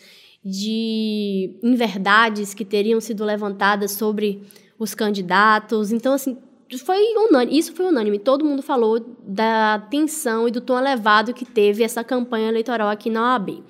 de 0.48 1.58
inverdades 1.62 2.54
que 2.54 2.64
teriam 2.64 3.00
sido 3.00 3.24
levantadas 3.24 3.92
sobre 3.92 4.42
os 4.78 4.94
candidatos. 4.94 5.92
Então, 5.92 6.14
assim, 6.14 6.38
foi 6.84 6.98
unânime, 7.14 7.58
isso 7.58 7.74
foi 7.74 7.86
unânime. 7.86 8.18
Todo 8.18 8.44
mundo 8.44 8.62
falou 8.62 8.98
da 9.26 9.78
tensão 9.90 10.48
e 10.48 10.50
do 10.50 10.60
tom 10.60 10.78
elevado 10.78 11.34
que 11.34 11.44
teve 11.44 11.82
essa 11.82 12.02
campanha 12.02 12.48
eleitoral 12.48 12.88
aqui 12.88 13.10
na 13.10 13.34
OAB. 13.34 13.62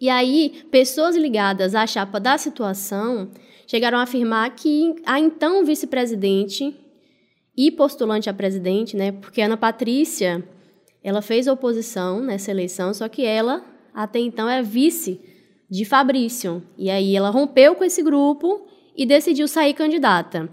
E 0.00 0.08
aí, 0.08 0.64
pessoas 0.70 1.14
ligadas 1.14 1.74
à 1.74 1.86
chapa 1.86 2.18
da 2.18 2.38
situação 2.38 3.30
chegaram 3.66 3.98
a 3.98 4.02
afirmar 4.02 4.54
que 4.54 4.96
a 5.04 5.20
então 5.20 5.64
vice-presidente 5.64 6.74
e 7.56 7.70
postulante 7.70 8.30
a 8.30 8.34
presidente, 8.34 8.96
né, 8.96 9.12
porque 9.12 9.42
Ana 9.42 9.56
Patrícia, 9.56 10.42
ela 11.04 11.20
fez 11.20 11.46
oposição 11.46 12.20
nessa 12.20 12.50
eleição, 12.50 12.94
só 12.94 13.08
que 13.08 13.22
ela 13.22 13.62
até 13.92 14.18
então 14.18 14.48
é 14.48 14.62
vice 14.62 15.20
de 15.70 15.84
Fabrício. 15.84 16.62
E 16.76 16.90
aí 16.90 17.14
ela 17.14 17.30
rompeu 17.30 17.74
com 17.74 17.84
esse 17.84 18.02
grupo 18.02 18.66
e 18.96 19.06
decidiu 19.06 19.46
sair 19.46 19.72
candidata. 19.74 20.48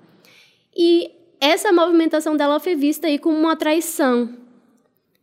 E 0.75 1.12
essa 1.39 1.71
movimentação 1.71 2.38
dela 2.38 2.59
foi 2.59 2.75
vista 2.75 3.07
aí 3.07 3.17
como 3.17 3.38
uma 3.38 3.55
traição 3.55 4.29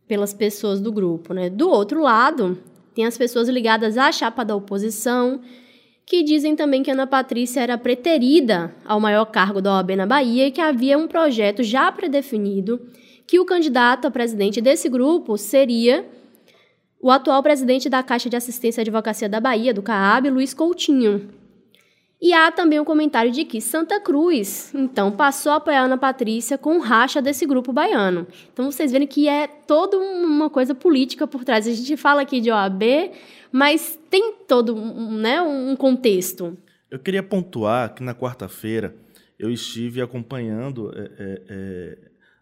pelas 0.07 0.33
pessoas 0.33 0.79
do 0.79 0.91
grupo, 0.91 1.33
né? 1.33 1.49
Do 1.49 1.69
outro 1.69 2.01
lado, 2.01 2.57
tem 2.93 3.05
as 3.05 3.17
pessoas 3.17 3.49
ligadas 3.49 3.97
à 3.97 4.11
chapa 4.11 4.43
da 4.43 4.55
oposição, 4.55 5.41
que 6.05 6.21
dizem 6.21 6.55
também 6.55 6.83
que 6.83 6.91
Ana 6.91 7.07
Patrícia 7.07 7.61
era 7.61 7.77
preterida 7.77 8.75
ao 8.85 8.99
maior 8.99 9.25
cargo 9.25 9.61
da 9.61 9.73
OAB 9.73 9.91
na 9.95 10.05
Bahia 10.05 10.47
e 10.47 10.51
que 10.51 10.61
havia 10.61 10.97
um 10.97 11.07
projeto 11.07 11.63
já 11.63 11.91
predefinido 11.91 12.79
que 13.25 13.39
o 13.39 13.45
candidato 13.45 14.05
a 14.05 14.11
presidente 14.11 14.61
desse 14.61 14.87
grupo 14.87 15.35
seria 15.35 16.05
o 17.01 17.11
atual 17.11 17.41
presidente 17.43 17.89
da 17.89 18.01
Caixa 18.01 18.29
de 18.29 18.35
Assistência 18.35 18.81
e 18.81 18.83
Advocacia 18.83 19.29
da 19.29 19.39
Bahia, 19.39 19.73
do 19.73 19.81
CAAB, 19.81 20.29
Luiz 20.29 20.53
Coutinho. 20.53 21.29
E 22.21 22.33
há 22.33 22.51
também 22.51 22.79
um 22.79 22.85
comentário 22.85 23.31
de 23.31 23.43
que 23.43 23.59
Santa 23.59 23.99
Cruz, 23.99 24.73
então, 24.73 25.11
passou 25.11 25.51
a 25.51 25.55
apoiar 25.57 25.83
Ana 25.83 25.97
Patrícia 25.97 26.57
com 26.57 26.79
racha 26.79 27.21
desse 27.21 27.45
grupo 27.45 27.73
baiano. 27.73 28.25
Então, 28.51 28.71
vocês 28.71 28.91
verem 28.91 29.07
que 29.07 29.27
é 29.27 29.47
toda 29.47 29.97
uma 29.97 30.49
coisa 30.49 30.73
política 30.73 31.27
por 31.27 31.43
trás. 31.43 31.67
A 31.67 31.71
gente 31.71 31.97
fala 31.97 32.21
aqui 32.21 32.39
de 32.39 32.49
OAB, 32.49 33.11
mas 33.51 33.99
tem 34.09 34.33
todo 34.47 34.75
né, 34.75 35.41
um 35.41 35.75
contexto. 35.75 36.57
Eu 36.89 36.99
queria 36.99 37.21
pontuar 37.21 37.93
que 37.93 38.01
na 38.01 38.15
quarta-feira 38.15 38.95
eu 39.37 39.51
estive 39.51 40.01
acompanhando 40.01 40.91
é, 40.95 41.41
é, 41.49 41.97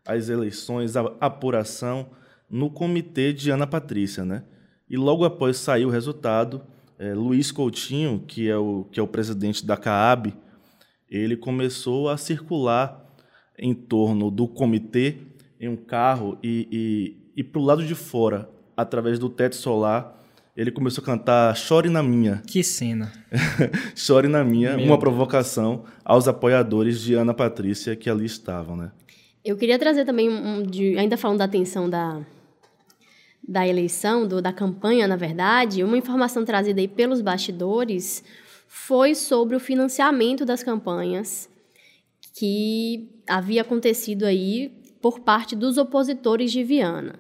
as 0.08 0.30
eleições, 0.30 0.96
a 0.96 1.02
apuração 1.20 2.10
no 2.50 2.70
comitê 2.70 3.34
de 3.34 3.50
Ana 3.50 3.66
Patrícia, 3.66 4.24
né? 4.24 4.44
E 4.90 4.98
logo 4.98 5.26
após 5.26 5.58
sair 5.58 5.86
o 5.86 5.90
resultado, 5.90 6.62
é, 7.00 7.14
Luiz 7.14 7.52
Coutinho, 7.52 8.24
que 8.28 8.50
é, 8.50 8.58
o, 8.58 8.86
que 8.92 9.00
é 9.00 9.04
o 9.04 9.08
presidente 9.08 9.66
da 9.66 9.76
CAAB, 9.76 10.34
ele 11.10 11.36
começou 11.36 12.10
a 12.10 12.18
circular 12.18 13.04
em 13.58 13.74
torno 13.74 14.32
do 14.32 14.48
comitê 14.48 15.18
em 15.60 15.68
um 15.68 15.76
carro 15.76 16.38
e, 16.44 16.68
e, 17.36 17.42
e 17.42 17.44
para 17.44 17.62
o 17.62 17.64
lado 17.64 17.86
de 17.86 17.96
fora, 17.96 18.50
através 18.76 19.20
do 19.20 19.30
teto 19.30 19.56
solar, 19.56 20.20
ele 20.56 20.72
começou 20.72 21.02
a 21.02 21.06
cantar 21.06 21.56
Chore 21.56 21.90
na 21.90 22.04
Minha. 22.04 22.42
Que 22.46 22.64
cena. 22.64 23.12
Chore 23.96 24.28
na 24.28 24.44
Minha, 24.44 24.78
Meu 24.78 24.86
uma 24.86 25.00
provocação 25.00 25.86
aos 26.06 26.28
apoiadores 26.28 27.02
de 27.02 27.16
Ana 27.16 27.34
Patrícia 27.34 27.96
que 27.96 28.10
ali 28.10 28.26
estavam, 28.26 28.76
né? 28.76 28.92
Eu 29.44 29.58
queria 29.58 29.78
trazer 29.78 30.06
também, 30.06 30.30
um, 30.30 30.64
de, 30.64 30.98
ainda 30.98 31.18
falando 31.18 31.40
da 31.40 31.46
atenção 31.46 31.90
da, 31.90 32.22
da 33.46 33.68
eleição, 33.68 34.26
do, 34.26 34.42
da 34.42 34.54
campanha, 34.54 35.06
na 35.06 35.18
verdade, 35.18 35.84
uma 35.84 35.98
informação 35.98 36.46
trazida 36.46 36.80
aí 36.80 36.88
pelos 36.88 37.20
bastidores 37.20 38.24
foi 38.68 39.14
sobre 39.14 39.56
o 39.56 39.60
financiamento 39.60 40.46
das 40.46 40.64
campanhas 40.64 41.50
que 42.34 43.10
havia 43.28 43.62
acontecido 43.62 44.24
aí 44.24 44.72
por 45.02 45.20
parte 45.20 45.56
dos 45.56 45.78
opositores 45.78 46.52
de 46.52 46.64
Viana. 46.64 47.20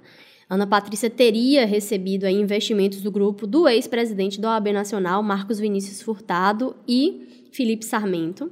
Ana 0.49 0.65
Patrícia 0.65 1.09
teria 1.09 1.65
recebido 1.65 2.23
aí 2.23 2.35
investimentos 2.35 3.01
do 3.01 3.11
grupo 3.11 3.45
do 3.45 3.67
ex-presidente 3.67 4.39
da 4.39 4.51
OAB 4.51 4.71
Nacional, 4.71 5.21
Marcos 5.21 5.59
Vinícius 5.59 6.01
Furtado 6.01 6.75
e 6.87 7.47
Felipe 7.51 7.83
Sarmento. 7.83 8.51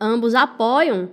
Ambos 0.00 0.34
apoiam 0.34 1.10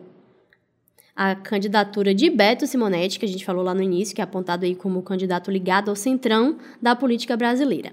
a 1.18 1.34
candidatura 1.34 2.14
de 2.14 2.30
Beto 2.30 2.68
Simonetti, 2.68 3.18
que 3.18 3.26
a 3.26 3.28
gente 3.28 3.44
falou 3.44 3.64
lá 3.64 3.74
no 3.74 3.82
início, 3.82 4.14
que 4.14 4.22
é 4.22 4.24
apontado 4.24 4.66
aí 4.66 4.76
como 4.76 5.02
candidato 5.02 5.50
ligado 5.50 5.90
ao 5.90 5.96
centrão 5.96 6.58
da 6.80 6.96
política 6.96 7.36
brasileira. 7.36 7.92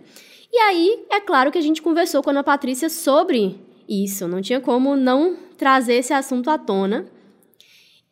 E 0.52 0.58
aí, 0.58 1.06
é 1.10 1.20
claro 1.22 1.50
que 1.50 1.56
a 1.56 1.62
gente 1.62 1.80
conversou 1.80 2.22
com 2.22 2.28
a 2.28 2.32
Ana 2.34 2.44
Patrícia 2.44 2.90
sobre 2.90 3.58
isso, 3.88 4.28
não 4.28 4.42
tinha 4.42 4.60
como 4.60 4.94
não 4.94 5.36
trazer 5.56 5.94
esse 5.94 6.12
assunto 6.12 6.50
à 6.50 6.58
tona. 6.58 7.06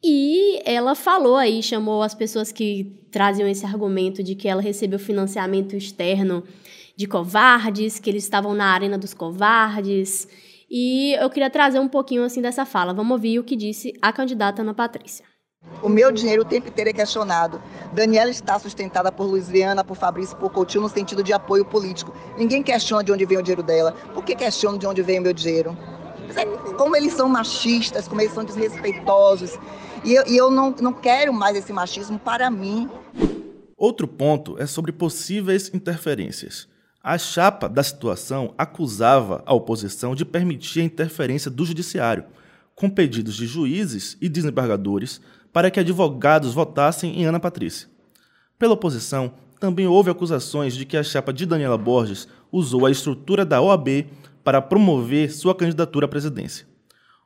E 0.03 0.61
ela 0.65 0.95
falou 0.95 1.37
aí, 1.37 1.63
chamou 1.63 2.03
as 2.03 2.15
pessoas 2.15 2.51
que 2.51 2.91
traziam 3.11 3.47
esse 3.47 3.67
argumento 3.67 4.23
de 4.23 4.35
que 4.35 4.49
ela 4.49 4.63
recebeu 4.63 4.99
financiamento 4.99 5.77
externo 5.77 6.43
de 6.97 7.07
covardes, 7.07 7.99
que 7.99 8.09
eles 8.09 8.25
estavam 8.25 8.55
na 8.55 8.65
arena 8.65 8.97
dos 8.97 9.13
covardes 9.13 10.27
e 10.75 11.13
eu 11.21 11.29
queria 11.29 11.51
trazer 11.51 11.79
um 11.79 11.87
pouquinho 11.87 12.25
assim 12.25 12.41
dessa 12.41 12.65
fala. 12.65 12.95
Vamos 12.95 13.13
ouvir 13.13 13.39
o 13.39 13.45
que 13.45 13.55
disse 13.55 13.93
a 14.01 14.11
candidata 14.11 14.63
Ana 14.63 14.73
Patrícia. 14.73 15.23
O 15.83 15.89
meu 15.89 16.11
dinheiro 16.11 16.41
o 16.41 16.45
tempo 16.47 16.69
inteiro 16.69 16.89
é 16.89 16.95
questionado. 16.95 17.63
Daniela 17.93 18.31
está 18.31 18.59
sustentada 18.59 19.13
por 19.13 19.27
Luiziana, 19.27 19.85
por 19.85 19.99
Fabrício, 19.99 20.35
por 20.39 20.51
Coutinho 20.51 20.85
no 20.85 20.89
sentido 20.89 21.23
de 21.23 21.31
apoio 21.31 21.63
político. 21.63 22.15
Ninguém 22.39 22.63
questiona 22.63 23.05
de 23.05 23.13
onde 23.13 23.27
vem 23.27 23.37
o 23.37 23.43
dinheiro 23.43 23.63
dela. 23.63 23.93
Por 24.15 24.25
que 24.25 24.35
questiona 24.35 24.79
de 24.79 24.87
onde 24.87 25.03
vem 25.03 25.19
o 25.19 25.23
meu 25.23 25.35
dinheiro? 25.35 25.77
Como 26.79 26.97
eles 26.97 27.13
são 27.13 27.29
machistas, 27.29 28.09
como 28.09 28.23
eles 28.23 28.33
são 28.33 28.43
desrespeitosos. 28.43 29.59
E 30.03 30.15
eu, 30.15 30.27
e 30.27 30.37
eu 30.39 30.51
não, 30.51 30.75
não 30.81 30.95
quero 30.95 31.35
mais 31.35 31.55
esse 31.55 31.73
machismo 31.73 32.19
para 32.19 32.51
mim. 32.51 32.89
Outro 33.77 34.09
ponto 34.09 34.59
é 34.59 34.65
sobre 34.65 34.91
possíveis 34.91 35.71
interferências. 35.75 36.72
A 37.05 37.19
chapa 37.19 37.69
da 37.69 37.83
situação 37.83 38.55
acusava 38.57 39.43
a 39.45 39.53
oposição 39.53 40.15
de 40.15 40.25
permitir 40.25 40.83
a 40.83 40.85
interferência 40.85 41.51
do 41.51 41.65
judiciário, 41.65 42.23
com 42.77 42.89
pedidos 42.89 43.35
de 43.35 43.45
juízes 43.45 44.17
e 44.21 44.29
desembargadores 44.29 45.21
para 45.53 45.69
que 45.69 45.81
advogados 45.81 46.55
votassem 46.55 47.21
em 47.21 47.25
Ana 47.25 47.41
Patrícia. 47.41 47.89
Pela 48.57 48.75
oposição, 48.75 49.33
também 49.59 49.85
houve 49.85 50.11
acusações 50.11 50.77
de 50.77 50.85
que 50.85 50.97
a 50.97 51.03
chapa 51.03 51.33
de 51.33 51.45
Daniela 51.45 51.77
Borges 51.77 52.29
usou 52.53 52.87
a 52.87 52.91
estrutura 52.91 53.45
da 53.45 53.61
OAB 53.61 54.07
para 54.45 54.63
promover 54.63 55.33
sua 55.33 55.57
candidatura 55.57 56.07
à 56.07 56.09
presidência. 56.09 56.67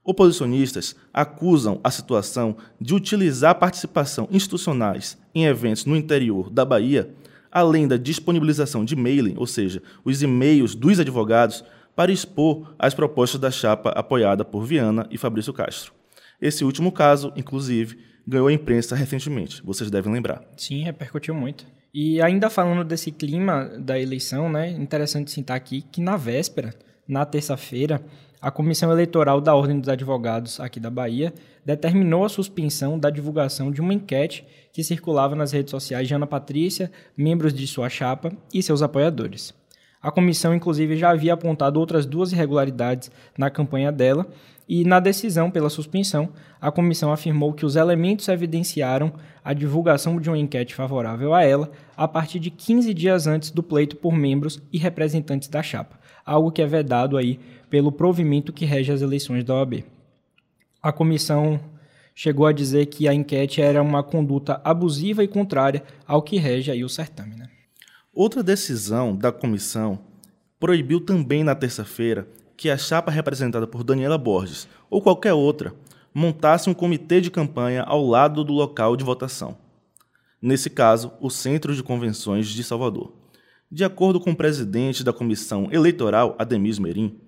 Oposicionistas 0.02 0.96
acusam 1.12 1.80
a 1.84 1.90
situação 1.90 2.56
de 2.80 2.94
utilizar 2.94 3.58
participação 3.58 4.26
institucionais 4.30 5.18
em 5.34 5.44
eventos 5.44 5.84
no 5.84 5.94
interior 5.96 6.48
da 6.48 6.64
Bahia 6.64 7.14
além 7.56 7.88
da 7.88 7.96
disponibilização 7.96 8.84
de 8.84 8.94
mailing, 8.94 9.34
ou 9.38 9.46
seja, 9.46 9.82
os 10.04 10.20
e-mails 10.20 10.74
dos 10.74 11.00
advogados, 11.00 11.64
para 11.94 12.12
expor 12.12 12.74
as 12.78 12.92
propostas 12.92 13.40
da 13.40 13.50
chapa 13.50 13.88
apoiada 13.92 14.44
por 14.44 14.66
Viana 14.66 15.06
e 15.10 15.16
Fabrício 15.16 15.54
Castro. 15.54 15.94
Esse 16.38 16.66
último 16.66 16.92
caso, 16.92 17.32
inclusive, 17.34 17.96
ganhou 18.28 18.48
a 18.48 18.52
imprensa 18.52 18.94
recentemente, 18.94 19.62
vocês 19.64 19.90
devem 19.90 20.12
lembrar. 20.12 20.42
Sim, 20.54 20.82
repercutiu 20.82 21.34
muito. 21.34 21.66
E 21.94 22.20
ainda 22.20 22.50
falando 22.50 22.84
desse 22.84 23.10
clima 23.10 23.70
da 23.78 23.98
eleição, 23.98 24.50
né, 24.52 24.68
interessante 24.72 25.30
citar 25.30 25.56
aqui 25.56 25.80
que 25.80 26.02
na 26.02 26.18
véspera, 26.18 26.74
na 27.08 27.24
terça-feira, 27.24 28.04
a 28.46 28.50
Comissão 28.52 28.92
Eleitoral 28.92 29.40
da 29.40 29.56
Ordem 29.56 29.80
dos 29.80 29.88
Advogados 29.88 30.60
aqui 30.60 30.78
da 30.78 30.88
Bahia 30.88 31.34
determinou 31.64 32.24
a 32.24 32.28
suspensão 32.28 32.96
da 32.96 33.10
divulgação 33.10 33.72
de 33.72 33.80
uma 33.80 33.92
enquete 33.92 34.46
que 34.72 34.84
circulava 34.84 35.34
nas 35.34 35.50
redes 35.50 35.72
sociais 35.72 36.06
de 36.06 36.14
Ana 36.14 36.28
Patrícia, 36.28 36.92
membros 37.16 37.52
de 37.52 37.66
sua 37.66 37.88
chapa 37.88 38.30
e 38.54 38.62
seus 38.62 38.82
apoiadores. 38.82 39.52
A 40.00 40.12
comissão, 40.12 40.54
inclusive, 40.54 40.96
já 40.96 41.10
havia 41.10 41.34
apontado 41.34 41.80
outras 41.80 42.06
duas 42.06 42.30
irregularidades 42.30 43.10
na 43.36 43.50
campanha 43.50 43.90
dela, 43.90 44.24
e 44.68 44.84
na 44.84 45.00
decisão 45.00 45.50
pela 45.50 45.68
suspensão, 45.68 46.28
a 46.60 46.70
comissão 46.70 47.12
afirmou 47.12 47.52
que 47.52 47.66
os 47.66 47.74
elementos 47.74 48.28
evidenciaram 48.28 49.12
a 49.44 49.52
divulgação 49.52 50.20
de 50.20 50.28
uma 50.28 50.38
enquete 50.38 50.74
favorável 50.74 51.34
a 51.34 51.42
ela 51.42 51.70
a 51.96 52.06
partir 52.06 52.38
de 52.38 52.50
15 52.50 52.94
dias 52.94 53.26
antes 53.26 53.50
do 53.50 53.62
pleito 53.62 53.96
por 53.96 54.12
membros 54.12 54.62
e 54.72 54.78
representantes 54.78 55.48
da 55.48 55.62
chapa, 55.62 55.98
algo 56.26 56.50
que 56.50 56.60
é 56.60 56.66
vedado 56.66 57.16
aí 57.16 57.38
pelo 57.70 57.92
provimento 57.92 58.52
que 58.52 58.64
rege 58.64 58.92
as 58.92 59.00
eleições 59.00 59.44
da 59.44 59.54
OAB. 59.54 59.84
A 60.82 60.92
comissão 60.92 61.60
chegou 62.14 62.46
a 62.46 62.52
dizer 62.52 62.86
que 62.86 63.06
a 63.06 63.14
enquete 63.14 63.62
era 63.62 63.82
uma 63.82 64.02
conduta 64.02 64.60
abusiva 64.64 65.22
e 65.22 65.28
contrária 65.28 65.84
ao 66.06 66.22
que 66.22 66.38
rege 66.38 66.70
aí 66.70 66.84
o 66.84 66.88
certame. 66.88 67.36
Né? 67.36 67.48
Outra 68.12 68.42
decisão 68.42 69.14
da 69.14 69.30
comissão 69.30 69.98
proibiu 70.58 71.00
também 71.00 71.44
na 71.44 71.54
terça-feira 71.54 72.26
que 72.56 72.70
a 72.70 72.78
chapa 72.78 73.10
representada 73.10 73.66
por 73.66 73.84
Daniela 73.84 74.16
Borges 74.16 74.66
ou 74.88 75.02
qualquer 75.02 75.34
outra 75.34 75.74
montasse 76.14 76.70
um 76.70 76.74
comitê 76.74 77.20
de 77.20 77.30
campanha 77.30 77.82
ao 77.82 78.04
lado 78.04 78.42
do 78.42 78.54
local 78.54 78.96
de 78.96 79.04
votação. 79.04 79.58
Nesse 80.40 80.70
caso, 80.70 81.12
o 81.20 81.28
Centro 81.28 81.74
de 81.74 81.82
Convenções 81.82 82.48
de 82.48 82.64
Salvador. 82.64 83.12
De 83.70 83.82
acordo 83.82 84.20
com 84.20 84.30
o 84.30 84.36
presidente 84.36 85.02
da 85.02 85.12
comissão 85.12 85.68
eleitoral, 85.72 86.36
Ademir 86.38 86.80
Merim, 86.80 87.18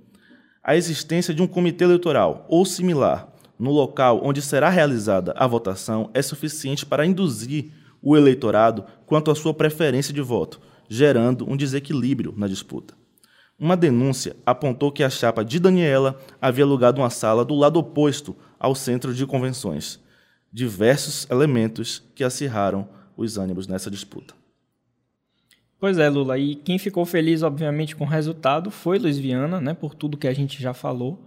a 0.63 0.77
existência 0.77 1.35
de 1.35 1.43
um 1.43 1.49
comitê 1.49 1.83
eleitoral 1.83 2.47
ou 2.49 2.65
similar 2.65 3.33
no 3.59 3.73
local 3.73 4.21
onde 4.23 4.41
será 4.41 4.69
realizada 4.69 5.35
a 5.37 5.47
votação 5.49 6.11
é 6.15 6.23
suficiente 6.23 6.87
para 6.87 7.05
induzir 7.05 7.73
o 8.01 8.17
eleitorado 8.17 8.85
quanto 9.05 9.33
à 9.33 9.35
sua 9.35 9.53
preferência 9.53 10.15
de 10.15 10.21
voto, 10.21 10.61
gerando 10.89 11.51
um 11.51 11.57
desequilíbrio 11.57 12.33
na 12.37 12.47
disputa. 12.47 12.95
Uma 13.59 13.77
denúncia 13.77 14.37
apontou 14.47 14.93
que 14.93 15.03
a 15.03 15.11
chapa 15.11 15.45
de 15.45 15.59
Daniela 15.59 16.21
havia 16.41 16.65
alugado 16.65 17.01
uma 17.01 17.11
sala 17.11 17.45
do 17.45 17.57
lado 17.57 17.81
oposto 17.81 18.37
ao 18.61 18.77
centro 18.77 19.13
de 19.13 19.27
convenções. 19.27 19.99
Diversos 20.53 21.29
elementos 21.29 22.01
que 22.15 22.23
acirraram 22.23 22.89
os 23.17 23.37
ânimos 23.37 23.67
nessa 23.67 23.91
disputa. 23.91 24.38
Pois 25.81 25.97
é, 25.99 26.09
Lula. 26.09 26.39
E 26.39 26.57
quem 26.57 26.79
ficou 26.79 27.05
feliz, 27.05 27.43
obviamente, 27.43 27.95
com 27.95 28.05
o 28.05 28.09
resultado 28.09 28.71
foi 28.71 28.99
Luiz 28.99 29.19
Viana, 29.19 29.61
né, 29.61 29.75
por 29.75 29.95
tudo 29.95 30.17
que 30.17 30.27
a 30.27 30.35
gente 30.35 30.61
já 30.61 30.75
falou. 30.75 31.25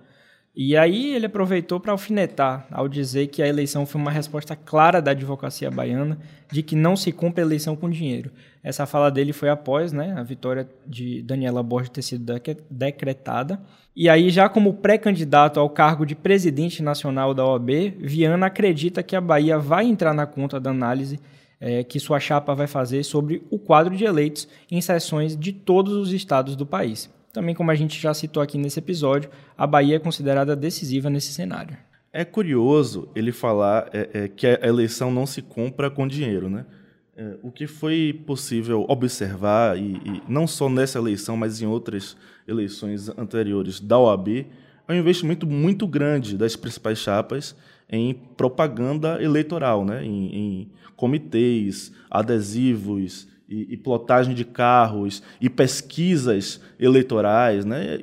E 0.54 0.76
aí 0.76 1.16
ele 1.16 1.28
aproveitou 1.28 1.80
para 1.80 1.94
alfinetar 1.94 2.68
ao 2.70 2.90
dizer 2.90 3.28
que 3.28 3.42
a 3.42 3.48
eleição 3.48 3.86
foi 3.86 4.02
uma 4.02 4.12
resposta 4.12 4.54
clara 4.54 5.02
da 5.02 5.12
advocacia 5.12 5.72
baiana 5.72 6.20
de 6.52 6.62
que 6.62 6.76
não 6.76 6.98
se 6.98 7.14
cumpre 7.14 7.42
a 7.42 7.46
eleição 7.46 7.74
com 7.74 7.90
dinheiro. 7.90 8.32
Essa 8.62 8.86
fala 8.86 9.10
dele 9.10 9.32
foi 9.32 9.48
após 9.48 9.94
né, 9.94 10.14
a 10.18 10.24
vitória 10.24 10.68
de 10.86 11.22
Daniela 11.22 11.64
Borges 11.64 11.90
ter 11.90 12.02
sido 12.02 12.34
decretada. 12.70 13.62
E 13.96 14.10
aí, 14.10 14.30
já 14.30 14.50
como 14.50 14.74
pré-candidato 14.74 15.58
ao 15.58 15.70
cargo 15.70 16.06
de 16.06 16.16
presidente 16.16 16.84
nacional 16.84 17.34
da 17.34 17.46
OAB, 17.46 17.96
Viana 18.00 18.48
acredita 18.48 19.02
que 19.02 19.16
a 19.16 19.22
Bahia 19.22 19.58
vai 19.58 19.86
entrar 19.86 20.14
na 20.14 20.26
conta 20.26 20.60
da 20.60 20.72
análise 20.72 21.18
é, 21.62 21.84
que 21.84 22.00
sua 22.00 22.20
chapa 22.20 22.56
vai 22.56 22.66
fazer 22.66 23.04
sobre 23.04 23.44
o 23.52 23.60
quadro 23.60 23.96
de 23.96 24.04
eleitos 24.04 24.48
em 24.70 24.82
sessões 24.82 25.38
de 25.38 25.54
todos 25.54 25.94
os 25.94 26.12
estados 26.12 26.56
do 26.56 26.66
país. 26.66 27.08
Também, 27.32 27.54
como 27.54 27.70
a 27.70 27.76
gente 27.76 28.02
já 28.02 28.14
citou 28.14 28.42
aqui 28.42 28.58
nesse 28.58 28.80
episódio, 28.80 29.30
a 29.56 29.68
Bahia 29.68 29.96
é 29.96 30.00
considerada 30.00 30.56
decisiva 30.56 31.10
nesse 31.10 31.32
cenário. 31.32 31.78
É 32.12 32.26
curioso 32.26 33.08
ele 33.16 33.32
falar 33.32 33.90
é, 33.94 34.10
é, 34.14 34.28
que 34.28 34.48
a 34.48 34.68
eleição 34.68 35.12
não 35.12 35.26
se 35.26 35.42
compra 35.42 35.90
com 35.90 36.06
dinheiro, 36.06 36.50
né? 36.50 36.66
É, 37.16 37.38
o 37.42 37.52
que 37.52 37.68
foi 37.68 38.22
possível 38.26 38.86
observar, 38.90 39.78
e, 39.78 39.94
e, 39.94 40.24
não 40.28 40.48
só 40.48 40.68
nessa 40.68 40.98
eleição, 40.98 41.38
mas 41.38 41.62
em 41.62 41.68
outras 41.68 42.18
eleições 42.48 43.08
anteriores 43.10 43.80
da 43.80 43.98
OAB, 43.98 44.48
é 44.88 44.94
um 44.94 44.96
investimento 44.96 45.46
muito 45.46 45.88
grande 45.88 46.38
das 46.38 46.56
principais 46.56 46.98
chapas 46.98 47.56
em 47.92 48.14
propaganda 48.14 49.22
eleitoral, 49.22 49.84
né? 49.84 50.04
em, 50.06 50.36
em 50.36 50.72
comitês, 50.96 51.92
adesivos, 52.10 53.28
e, 53.50 53.74
e 53.74 53.78
plotagem 53.78 54.34
de 54.34 54.46
carros 54.46 55.22
e 55.42 55.50
pesquisas 55.50 56.62
eleitorais, 56.80 57.66
né? 57.66 58.00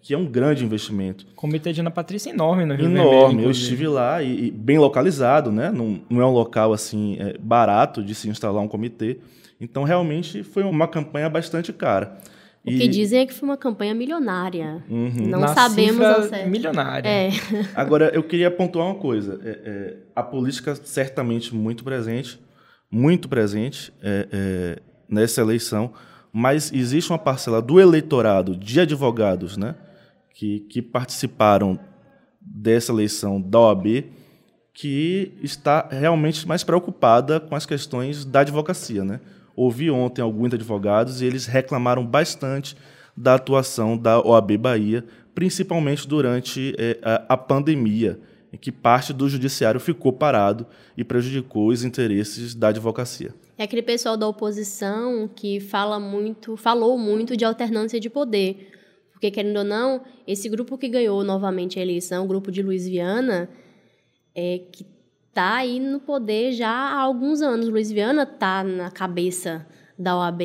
que 0.00 0.14
é 0.14 0.18
um 0.18 0.26
grande 0.26 0.64
investimento. 0.64 1.26
O 1.32 1.34
Comitê 1.34 1.72
de 1.72 1.80
Ana 1.80 1.90
Patrícia 1.90 2.30
é 2.30 2.32
enorme 2.32 2.64
no 2.64 2.74
Rio 2.74 2.86
Enorme. 2.86 3.26
Vermelho, 3.26 3.46
eu 3.46 3.50
estive 3.50 3.86
lá 3.86 4.22
e, 4.22 4.46
e, 4.46 4.50
bem 4.50 4.78
localizado, 4.78 5.52
né? 5.52 5.70
Não, 5.70 6.00
não 6.08 6.20
é 6.20 6.26
um 6.26 6.32
local 6.32 6.72
assim 6.72 7.16
é, 7.20 7.36
barato 7.38 8.02
de 8.02 8.14
se 8.14 8.28
instalar 8.28 8.62
um 8.62 8.68
comitê. 8.68 9.18
Então, 9.60 9.84
realmente, 9.84 10.42
foi 10.42 10.64
uma 10.64 10.88
campanha 10.88 11.28
bastante 11.28 11.72
cara. 11.72 12.18
O 12.64 12.70
e... 12.70 12.78
que 12.78 12.88
dizem 12.88 13.20
é 13.20 13.26
que 13.26 13.34
foi 13.34 13.48
uma 13.48 13.56
campanha 13.56 13.94
milionária. 13.94 14.84
Uhum. 14.88 15.28
Não 15.28 15.40
Na 15.40 15.48
sabemos 15.48 16.00
ao 16.00 16.22
certo. 16.22 16.48
Milionária. 16.48 17.08
É. 17.08 17.30
Agora, 17.74 18.10
eu 18.14 18.22
queria 18.22 18.50
pontuar 18.50 18.86
uma 18.86 18.94
coisa. 18.94 19.40
É, 19.44 19.50
é, 19.64 19.96
a 20.14 20.22
política 20.22 20.74
certamente 20.74 21.54
muito 21.54 21.82
presente, 21.82 22.40
muito 22.90 23.28
presente. 23.28 23.92
É, 24.02 24.28
é 24.32 24.82
nessa 25.12 25.42
eleição, 25.42 25.92
mas 26.32 26.72
existe 26.72 27.10
uma 27.10 27.18
parcela 27.18 27.60
do 27.60 27.78
eleitorado 27.78 28.56
de 28.56 28.80
advogados 28.80 29.58
né, 29.58 29.74
que, 30.34 30.60
que 30.60 30.80
participaram 30.80 31.78
dessa 32.40 32.90
eleição 32.90 33.40
da 33.40 33.60
OAB 33.60 34.04
que 34.72 35.34
está 35.42 35.86
realmente 35.90 36.48
mais 36.48 36.64
preocupada 36.64 37.38
com 37.38 37.54
as 37.54 37.66
questões 37.66 38.24
da 38.24 38.40
advocacia. 38.40 39.04
Né? 39.04 39.20
Ouvi 39.54 39.90
ontem 39.90 40.22
alguns 40.22 40.54
advogados 40.54 41.20
e 41.20 41.26
eles 41.26 41.46
reclamaram 41.46 42.04
bastante 42.04 42.76
da 43.16 43.34
atuação 43.34 43.96
da 43.96 44.20
OAB 44.20 44.56
Bahia, 44.56 45.04
principalmente 45.34 46.08
durante 46.08 46.74
é, 46.78 46.98
a, 47.02 47.34
a 47.34 47.36
pandemia, 47.36 48.18
em 48.52 48.56
que 48.56 48.72
parte 48.72 49.12
do 49.12 49.28
judiciário 49.28 49.80
ficou 49.80 50.12
parado 50.12 50.66
e 50.96 51.04
prejudicou 51.04 51.68
os 51.68 51.84
interesses 51.84 52.54
da 52.54 52.68
advocacia. 52.68 53.34
É 53.56 53.64
aquele 53.64 53.82
pessoal 53.82 54.16
da 54.16 54.26
oposição 54.26 55.28
que 55.28 55.60
fala 55.60 56.00
muito, 56.00 56.56
falou 56.56 56.98
muito 56.98 57.36
de 57.36 57.44
alternância 57.44 58.00
de 58.00 58.10
poder. 58.10 58.70
Porque, 59.12 59.30
querendo 59.30 59.58
ou 59.58 59.64
não, 59.64 60.02
esse 60.26 60.48
grupo 60.48 60.76
que 60.76 60.88
ganhou 60.88 61.22
novamente 61.22 61.78
a 61.78 61.82
eleição, 61.82 62.24
o 62.24 62.28
grupo 62.28 62.50
de 62.50 62.60
Luiz 62.60 62.88
Viana, 62.88 63.48
é, 64.34 64.62
que 64.72 64.84
está 65.32 65.54
aí 65.54 65.80
no 65.80 65.98
poder 65.98 66.52
já 66.52 66.68
há 66.68 67.00
alguns 67.00 67.40
anos. 67.40 67.66
Luiz 67.66 67.90
Viana 67.90 68.24
está 68.24 68.62
na 68.62 68.90
cabeça 68.90 69.66
da 69.98 70.14
OAB 70.14 70.42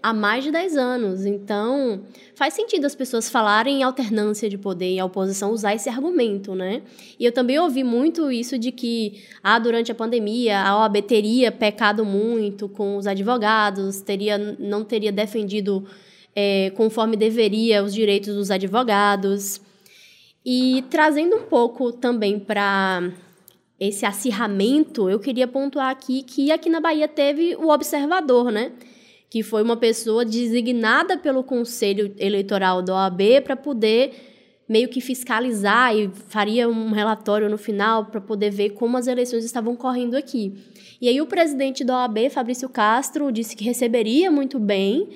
há 0.00 0.14
mais 0.14 0.44
de 0.44 0.52
10 0.52 0.76
anos. 0.76 1.26
Então, 1.26 2.04
faz 2.36 2.54
sentido 2.54 2.84
as 2.84 2.94
pessoas 2.94 3.28
falarem 3.28 3.80
em 3.80 3.82
alternância 3.82 4.48
de 4.48 4.56
poder 4.56 4.94
e 4.94 5.00
a 5.00 5.04
oposição 5.04 5.50
usar 5.50 5.74
esse 5.74 5.88
argumento, 5.88 6.54
né? 6.54 6.82
E 7.18 7.24
eu 7.24 7.32
também 7.32 7.58
ouvi 7.58 7.82
muito 7.82 8.30
isso 8.30 8.56
de 8.56 8.70
que, 8.70 9.24
ah, 9.42 9.58
durante 9.58 9.90
a 9.90 9.94
pandemia, 9.94 10.60
a 10.60 10.78
OAB 10.82 11.02
teria 11.02 11.50
pecado 11.50 12.04
muito 12.04 12.68
com 12.68 12.96
os 12.96 13.08
advogados, 13.08 14.00
teria, 14.00 14.38
não 14.38 14.84
teria 14.84 15.10
defendido 15.10 15.84
é, 16.36 16.70
conforme 16.76 17.16
deveria 17.16 17.82
os 17.82 17.92
direitos 17.92 18.36
dos 18.36 18.52
advogados. 18.52 19.60
E 20.46 20.84
trazendo 20.88 21.34
um 21.34 21.42
pouco 21.42 21.90
também 21.90 22.38
para 22.38 23.10
esse 23.78 24.04
acirramento, 24.04 25.08
eu 25.08 25.20
queria 25.20 25.46
pontuar 25.46 25.90
aqui 25.90 26.22
que 26.22 26.50
aqui 26.50 26.68
na 26.68 26.80
Bahia 26.80 27.06
teve 27.06 27.54
o 27.56 27.68
observador, 27.68 28.50
né? 28.50 28.72
que 29.30 29.42
foi 29.42 29.62
uma 29.62 29.76
pessoa 29.76 30.24
designada 30.24 31.18
pelo 31.18 31.44
Conselho 31.44 32.14
Eleitoral 32.18 32.82
da 32.82 32.94
OAB 32.94 33.42
para 33.44 33.56
poder 33.56 34.12
meio 34.68 34.88
que 34.88 35.00
fiscalizar 35.00 35.96
e 35.96 36.10
faria 36.28 36.68
um 36.68 36.90
relatório 36.90 37.48
no 37.48 37.56
final 37.56 38.06
para 38.06 38.20
poder 38.20 38.50
ver 38.50 38.70
como 38.70 38.96
as 38.96 39.06
eleições 39.06 39.44
estavam 39.44 39.74
correndo 39.74 40.14
aqui. 40.14 40.54
E 41.00 41.08
aí 41.08 41.20
o 41.20 41.26
presidente 41.26 41.84
da 41.84 42.02
OAB, 42.02 42.30
Fabrício 42.30 42.68
Castro, 42.68 43.30
disse 43.32 43.56
que 43.56 43.64
receberia 43.64 44.30
muito 44.30 44.58
bem 44.58 45.08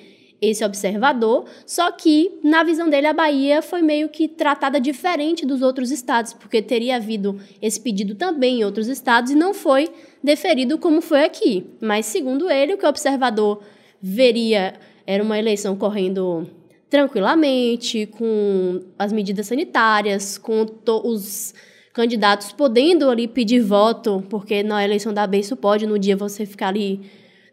esse 0.49 0.63
observador, 0.63 1.45
só 1.65 1.91
que 1.91 2.39
na 2.43 2.63
visão 2.63 2.89
dele 2.89 3.07
a 3.07 3.13
Bahia 3.13 3.61
foi 3.61 3.81
meio 3.81 4.09
que 4.09 4.27
tratada 4.27 4.79
diferente 4.79 5.45
dos 5.45 5.61
outros 5.61 5.91
estados, 5.91 6.33
porque 6.33 6.61
teria 6.61 6.97
havido 6.97 7.39
esse 7.61 7.79
pedido 7.79 8.15
também 8.15 8.59
em 8.59 8.63
outros 8.63 8.87
estados 8.87 9.31
e 9.31 9.35
não 9.35 9.53
foi 9.53 9.89
deferido 10.23 10.77
como 10.77 11.01
foi 11.01 11.23
aqui. 11.23 11.65
Mas 11.81 12.05
segundo 12.05 12.49
ele, 12.49 12.73
o 12.73 12.77
que 12.77 12.85
o 12.85 12.89
observador 12.89 13.61
veria 14.01 14.73
era 15.05 15.23
uma 15.23 15.39
eleição 15.39 15.75
correndo 15.75 16.47
tranquilamente, 16.89 18.05
com 18.05 18.81
as 18.99 19.11
medidas 19.11 19.47
sanitárias, 19.47 20.37
com 20.37 20.65
os 21.03 21.53
candidatos 21.93 22.51
podendo 22.51 23.09
ali 23.09 23.27
pedir 23.27 23.61
voto, 23.61 24.23
porque 24.29 24.61
na 24.61 24.83
eleição 24.83 25.13
da 25.13 25.27
isso 25.33 25.55
pode 25.55 25.87
no 25.87 25.97
dia 25.97 26.15
você 26.15 26.45
ficar 26.45 26.67
ali 26.67 27.01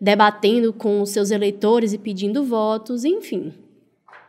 debatendo 0.01 0.73
com 0.73 1.03
os 1.03 1.11
seus 1.11 1.31
eleitores 1.31 1.93
e 1.93 1.99
pedindo 1.99 2.43
votos, 2.43 3.05
enfim. 3.05 3.53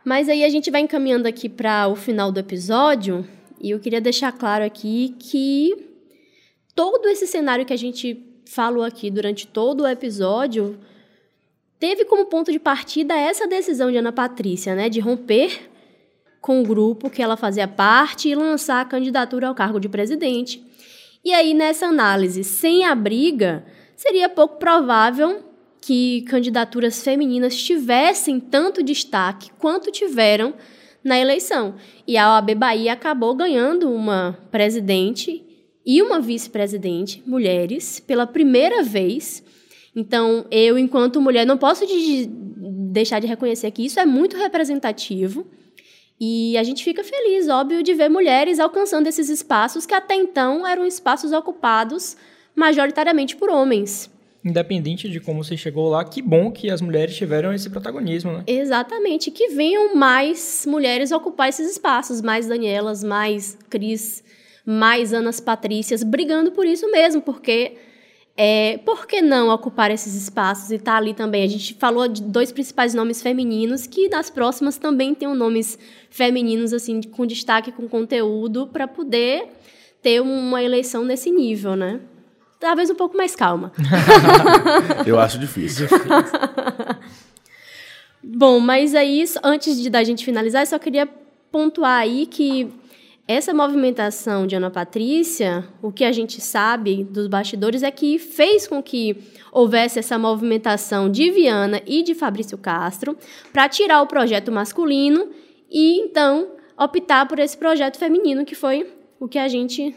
Mas 0.04 0.28
aí 0.28 0.44
a 0.44 0.48
gente 0.48 0.70
vai 0.70 0.82
encaminhando 0.82 1.26
aqui 1.26 1.48
para 1.48 1.88
o 1.88 1.96
final 1.96 2.30
do 2.30 2.38
episódio, 2.38 3.26
e 3.60 3.70
eu 3.70 3.80
queria 3.80 4.00
deixar 4.00 4.32
claro 4.32 4.64
aqui 4.64 5.14
que 5.18 5.92
todo 6.74 7.08
esse 7.08 7.26
cenário 7.26 7.64
que 7.64 7.72
a 7.72 7.78
gente 7.78 8.20
falou 8.44 8.84
aqui 8.84 9.10
durante 9.10 9.46
todo 9.46 9.82
o 9.82 9.88
episódio 9.88 10.78
teve 11.78 12.04
como 12.04 12.26
ponto 12.26 12.52
de 12.52 12.58
partida 12.58 13.14
essa 13.14 13.46
decisão 13.46 13.90
de 13.90 13.96
Ana 13.96 14.12
Patrícia, 14.12 14.74
né, 14.74 14.88
de 14.88 15.00
romper 15.00 15.70
com 16.40 16.60
o 16.60 16.64
grupo 16.64 17.08
que 17.08 17.22
ela 17.22 17.36
fazia 17.36 17.68
parte 17.68 18.28
e 18.28 18.34
lançar 18.34 18.80
a 18.80 18.84
candidatura 18.84 19.48
ao 19.48 19.54
cargo 19.54 19.78
de 19.78 19.88
presidente. 19.88 20.62
E 21.24 21.32
aí, 21.32 21.54
nessa 21.54 21.86
análise, 21.86 22.42
sem 22.42 22.84
a 22.84 22.94
briga, 22.96 23.64
seria 23.96 24.28
pouco 24.28 24.56
provável 24.56 25.51
que 25.82 26.22
candidaturas 26.22 27.04
femininas 27.04 27.54
tivessem 27.54 28.40
tanto 28.40 28.82
destaque 28.82 29.50
quanto 29.58 29.92
tiveram 29.92 30.54
na 31.04 31.18
eleição. 31.18 31.74
E 32.06 32.16
a 32.16 32.32
OAB 32.34 32.54
Bahia 32.54 32.94
acabou 32.94 33.34
ganhando 33.34 33.92
uma 33.92 34.38
presidente 34.50 35.44
e 35.84 36.00
uma 36.00 36.20
vice-presidente, 36.20 37.22
mulheres, 37.26 38.00
pela 38.00 38.26
primeira 38.26 38.82
vez 38.82 39.42
então, 39.94 40.46
eu, 40.50 40.78
enquanto 40.78 41.20
mulher, 41.20 41.46
não 41.46 41.58
posso 41.58 41.86
de 41.86 42.26
deixar 42.26 43.20
de 43.20 43.26
reconhecer 43.26 43.70
que 43.70 43.84
isso 43.84 44.00
é 44.00 44.06
muito 44.06 44.36
representativo. 44.36 45.46
E 46.18 46.56
a 46.56 46.62
gente 46.62 46.84
fica 46.84 47.04
feliz, 47.04 47.48
óbvio, 47.48 47.82
de 47.82 47.92
ver 47.94 48.08
mulheres 48.08 48.58
alcançando 48.58 49.06
esses 49.06 49.28
espaços 49.28 49.84
que 49.84 49.94
até 49.94 50.14
então 50.14 50.66
eram 50.66 50.86
espaços 50.86 51.32
ocupados 51.32 52.16
majoritariamente 52.54 53.36
por 53.36 53.50
homens. 53.50 54.10
Independente 54.44 55.08
de 55.08 55.20
como 55.20 55.44
você 55.44 55.56
chegou 55.56 55.88
lá, 55.88 56.04
que 56.04 56.20
bom 56.20 56.50
que 56.50 56.68
as 56.68 56.80
mulheres 56.80 57.14
tiveram 57.14 57.52
esse 57.52 57.70
protagonismo, 57.70 58.32
né? 58.32 58.44
Exatamente, 58.46 59.30
que 59.30 59.48
venham 59.48 59.94
mais 59.94 60.66
mulheres 60.66 61.12
ocupar 61.12 61.48
esses 61.48 61.70
espaços, 61.70 62.20
mais 62.20 62.48
Danielas, 62.48 63.04
mais 63.04 63.56
Cris, 63.70 64.24
mais 64.66 65.12
Anas 65.12 65.38
Patrícias 65.38 66.02
brigando 66.02 66.50
por 66.50 66.66
isso 66.66 66.90
mesmo, 66.90 67.22
porque 67.22 67.76
é, 68.36 68.78
por 68.78 69.06
que 69.06 69.20
não 69.20 69.50
ocupar 69.50 69.90
esses 69.90 70.14
espaços 70.14 70.70
e 70.70 70.76
estar 70.76 70.92
tá 70.92 70.98
ali 70.98 71.12
também? 71.14 71.44
A 71.44 71.48
gente 71.48 71.74
falou 71.74 72.08
de 72.08 72.22
dois 72.22 72.50
principais 72.50 72.94
nomes 72.94 73.22
femininos, 73.22 73.86
que 73.86 74.08
nas 74.08 74.30
próximas 74.30 74.78
também 74.78 75.14
tenham 75.14 75.34
nomes 75.34 75.78
femininos, 76.10 76.72
assim, 76.72 77.00
com 77.02 77.26
destaque, 77.26 77.70
com 77.70 77.86
conteúdo, 77.86 78.66
para 78.66 78.88
poder 78.88 79.48
ter 80.00 80.20
uma 80.20 80.62
eleição 80.62 81.04
nesse 81.04 81.30
nível, 81.30 81.76
né? 81.76 82.00
Talvez 82.62 82.88
um 82.88 82.94
pouco 82.94 83.16
mais 83.16 83.34
calma. 83.34 83.72
Eu 85.04 85.18
acho 85.18 85.36
difícil. 85.36 85.88
Bom, 88.22 88.60
mas 88.60 88.94
aí, 88.94 89.24
antes 89.42 89.82
de 89.82 89.90
da 89.90 90.04
gente 90.04 90.24
finalizar, 90.24 90.62
eu 90.62 90.66
só 90.66 90.78
queria 90.78 91.08
pontuar 91.50 91.98
aí 91.98 92.24
que 92.24 92.72
essa 93.26 93.52
movimentação 93.52 94.46
de 94.46 94.54
Ana 94.54 94.70
Patrícia, 94.70 95.66
o 95.82 95.90
que 95.90 96.04
a 96.04 96.12
gente 96.12 96.40
sabe 96.40 97.02
dos 97.02 97.26
bastidores 97.26 97.82
é 97.82 97.90
que 97.90 98.16
fez 98.16 98.68
com 98.68 98.80
que 98.80 99.16
houvesse 99.50 99.98
essa 99.98 100.16
movimentação 100.16 101.10
de 101.10 101.32
Viana 101.32 101.82
e 101.84 102.04
de 102.04 102.14
Fabrício 102.14 102.56
Castro 102.56 103.18
para 103.52 103.68
tirar 103.68 104.02
o 104.02 104.06
projeto 104.06 104.52
masculino 104.52 105.30
e 105.68 105.98
então 105.98 106.52
optar 106.78 107.26
por 107.26 107.40
esse 107.40 107.58
projeto 107.58 107.98
feminino 107.98 108.44
que 108.44 108.54
foi 108.54 108.88
o 109.18 109.26
que 109.26 109.38
a 109.38 109.48
gente 109.48 109.92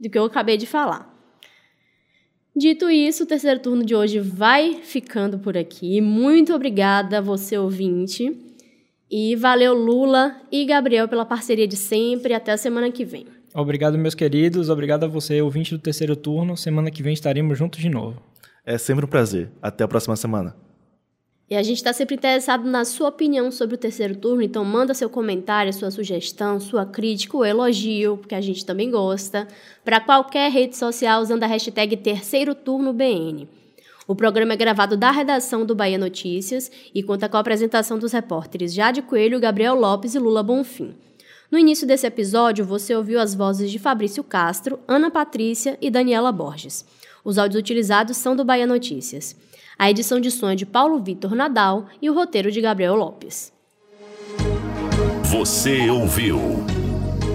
do 0.00 0.10
que 0.10 0.18
eu 0.18 0.24
acabei 0.24 0.56
de 0.56 0.66
falar. 0.66 1.16
Dito 2.58 2.90
isso, 2.90 3.22
o 3.22 3.26
terceiro 3.26 3.60
turno 3.60 3.84
de 3.84 3.94
hoje 3.94 4.18
vai 4.18 4.80
ficando 4.82 5.38
por 5.38 5.56
aqui. 5.56 6.00
Muito 6.00 6.52
obrigada, 6.52 7.22
você 7.22 7.56
ouvinte. 7.56 8.36
E 9.08 9.36
valeu 9.36 9.72
Lula 9.72 10.34
e 10.50 10.64
Gabriel 10.64 11.06
pela 11.06 11.24
parceria 11.24 11.68
de 11.68 11.76
sempre. 11.76 12.34
Até 12.34 12.50
a 12.50 12.56
semana 12.56 12.90
que 12.90 13.04
vem. 13.04 13.26
Obrigado, 13.54 13.96
meus 13.96 14.16
queridos. 14.16 14.70
Obrigado 14.70 15.04
a 15.04 15.06
você, 15.06 15.40
ouvinte 15.40 15.70
do 15.70 15.78
terceiro 15.80 16.16
turno. 16.16 16.56
Semana 16.56 16.90
que 16.90 17.00
vem 17.00 17.12
estaremos 17.12 17.56
juntos 17.56 17.78
de 17.78 17.88
novo. 17.88 18.20
É 18.66 18.76
sempre 18.76 19.04
um 19.04 19.08
prazer. 19.08 19.52
Até 19.62 19.84
a 19.84 19.88
próxima 19.88 20.16
semana. 20.16 20.56
E 21.50 21.56
a 21.56 21.62
gente 21.62 21.78
está 21.78 21.94
sempre 21.94 22.14
interessado 22.14 22.68
na 22.68 22.84
sua 22.84 23.08
opinião 23.08 23.50
sobre 23.50 23.74
o 23.74 23.78
terceiro 23.78 24.14
turno, 24.14 24.42
então 24.42 24.62
manda 24.66 24.92
seu 24.92 25.08
comentário, 25.08 25.72
sua 25.72 25.90
sugestão, 25.90 26.60
sua 26.60 26.84
crítica 26.84 27.38
ou 27.38 27.44
elogio, 27.44 28.18
porque 28.18 28.34
a 28.34 28.40
gente 28.40 28.66
também 28.66 28.90
gosta, 28.90 29.48
para 29.82 29.98
qualquer 29.98 30.50
rede 30.50 30.76
social 30.76 31.22
usando 31.22 31.44
a 31.44 31.46
hashtag 31.46 31.96
Terceiro 31.96 32.54
Turno 32.54 32.92
BN. 32.92 33.48
O 34.06 34.14
programa 34.14 34.52
é 34.52 34.56
gravado 34.56 34.94
da 34.94 35.10
redação 35.10 35.64
do 35.64 35.74
Bahia 35.74 35.96
Notícias 35.96 36.70
e 36.94 37.02
conta 37.02 37.28
com 37.30 37.38
a 37.38 37.40
apresentação 37.40 37.98
dos 37.98 38.12
repórteres 38.12 38.74
Jade 38.74 39.00
Coelho, 39.00 39.40
Gabriel 39.40 39.74
Lopes 39.74 40.14
e 40.14 40.18
Lula 40.18 40.42
Bonfim. 40.42 40.94
No 41.50 41.58
início 41.58 41.86
desse 41.86 42.06
episódio, 42.06 42.62
você 42.62 42.94
ouviu 42.94 43.18
as 43.18 43.34
vozes 43.34 43.70
de 43.70 43.78
Fabrício 43.78 44.22
Castro, 44.22 44.78
Ana 44.86 45.10
Patrícia 45.10 45.78
e 45.80 45.90
Daniela 45.90 46.30
Borges. 46.30 46.84
Os 47.24 47.38
áudios 47.38 47.60
utilizados 47.60 48.18
são 48.18 48.36
do 48.36 48.44
Bahia 48.44 48.66
Notícias. 48.66 49.34
A 49.78 49.88
edição 49.88 50.18
de 50.18 50.28
som 50.28 50.50
é 50.50 50.56
de 50.56 50.66
Paulo 50.66 50.98
Vitor 50.98 51.36
Nadal 51.36 51.86
e 52.02 52.10
o 52.10 52.14
roteiro 52.14 52.50
de 52.50 52.60
Gabriel 52.60 52.96
Lopes. 52.96 53.52
Você 55.22 55.88
ouviu 55.88 56.36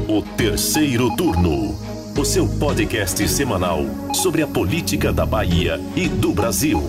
o 0.09 0.21
terceiro 0.35 1.15
turno 1.15 1.73
o 2.19 2.25
seu 2.25 2.47
podcast 2.59 3.27
semanal 3.27 3.79
sobre 4.13 4.43
a 4.43 4.47
política 4.47 5.11
da 5.11 5.25
Bahia 5.25 5.79
e 5.95 6.07
do 6.07 6.31
Brasil. 6.31 6.79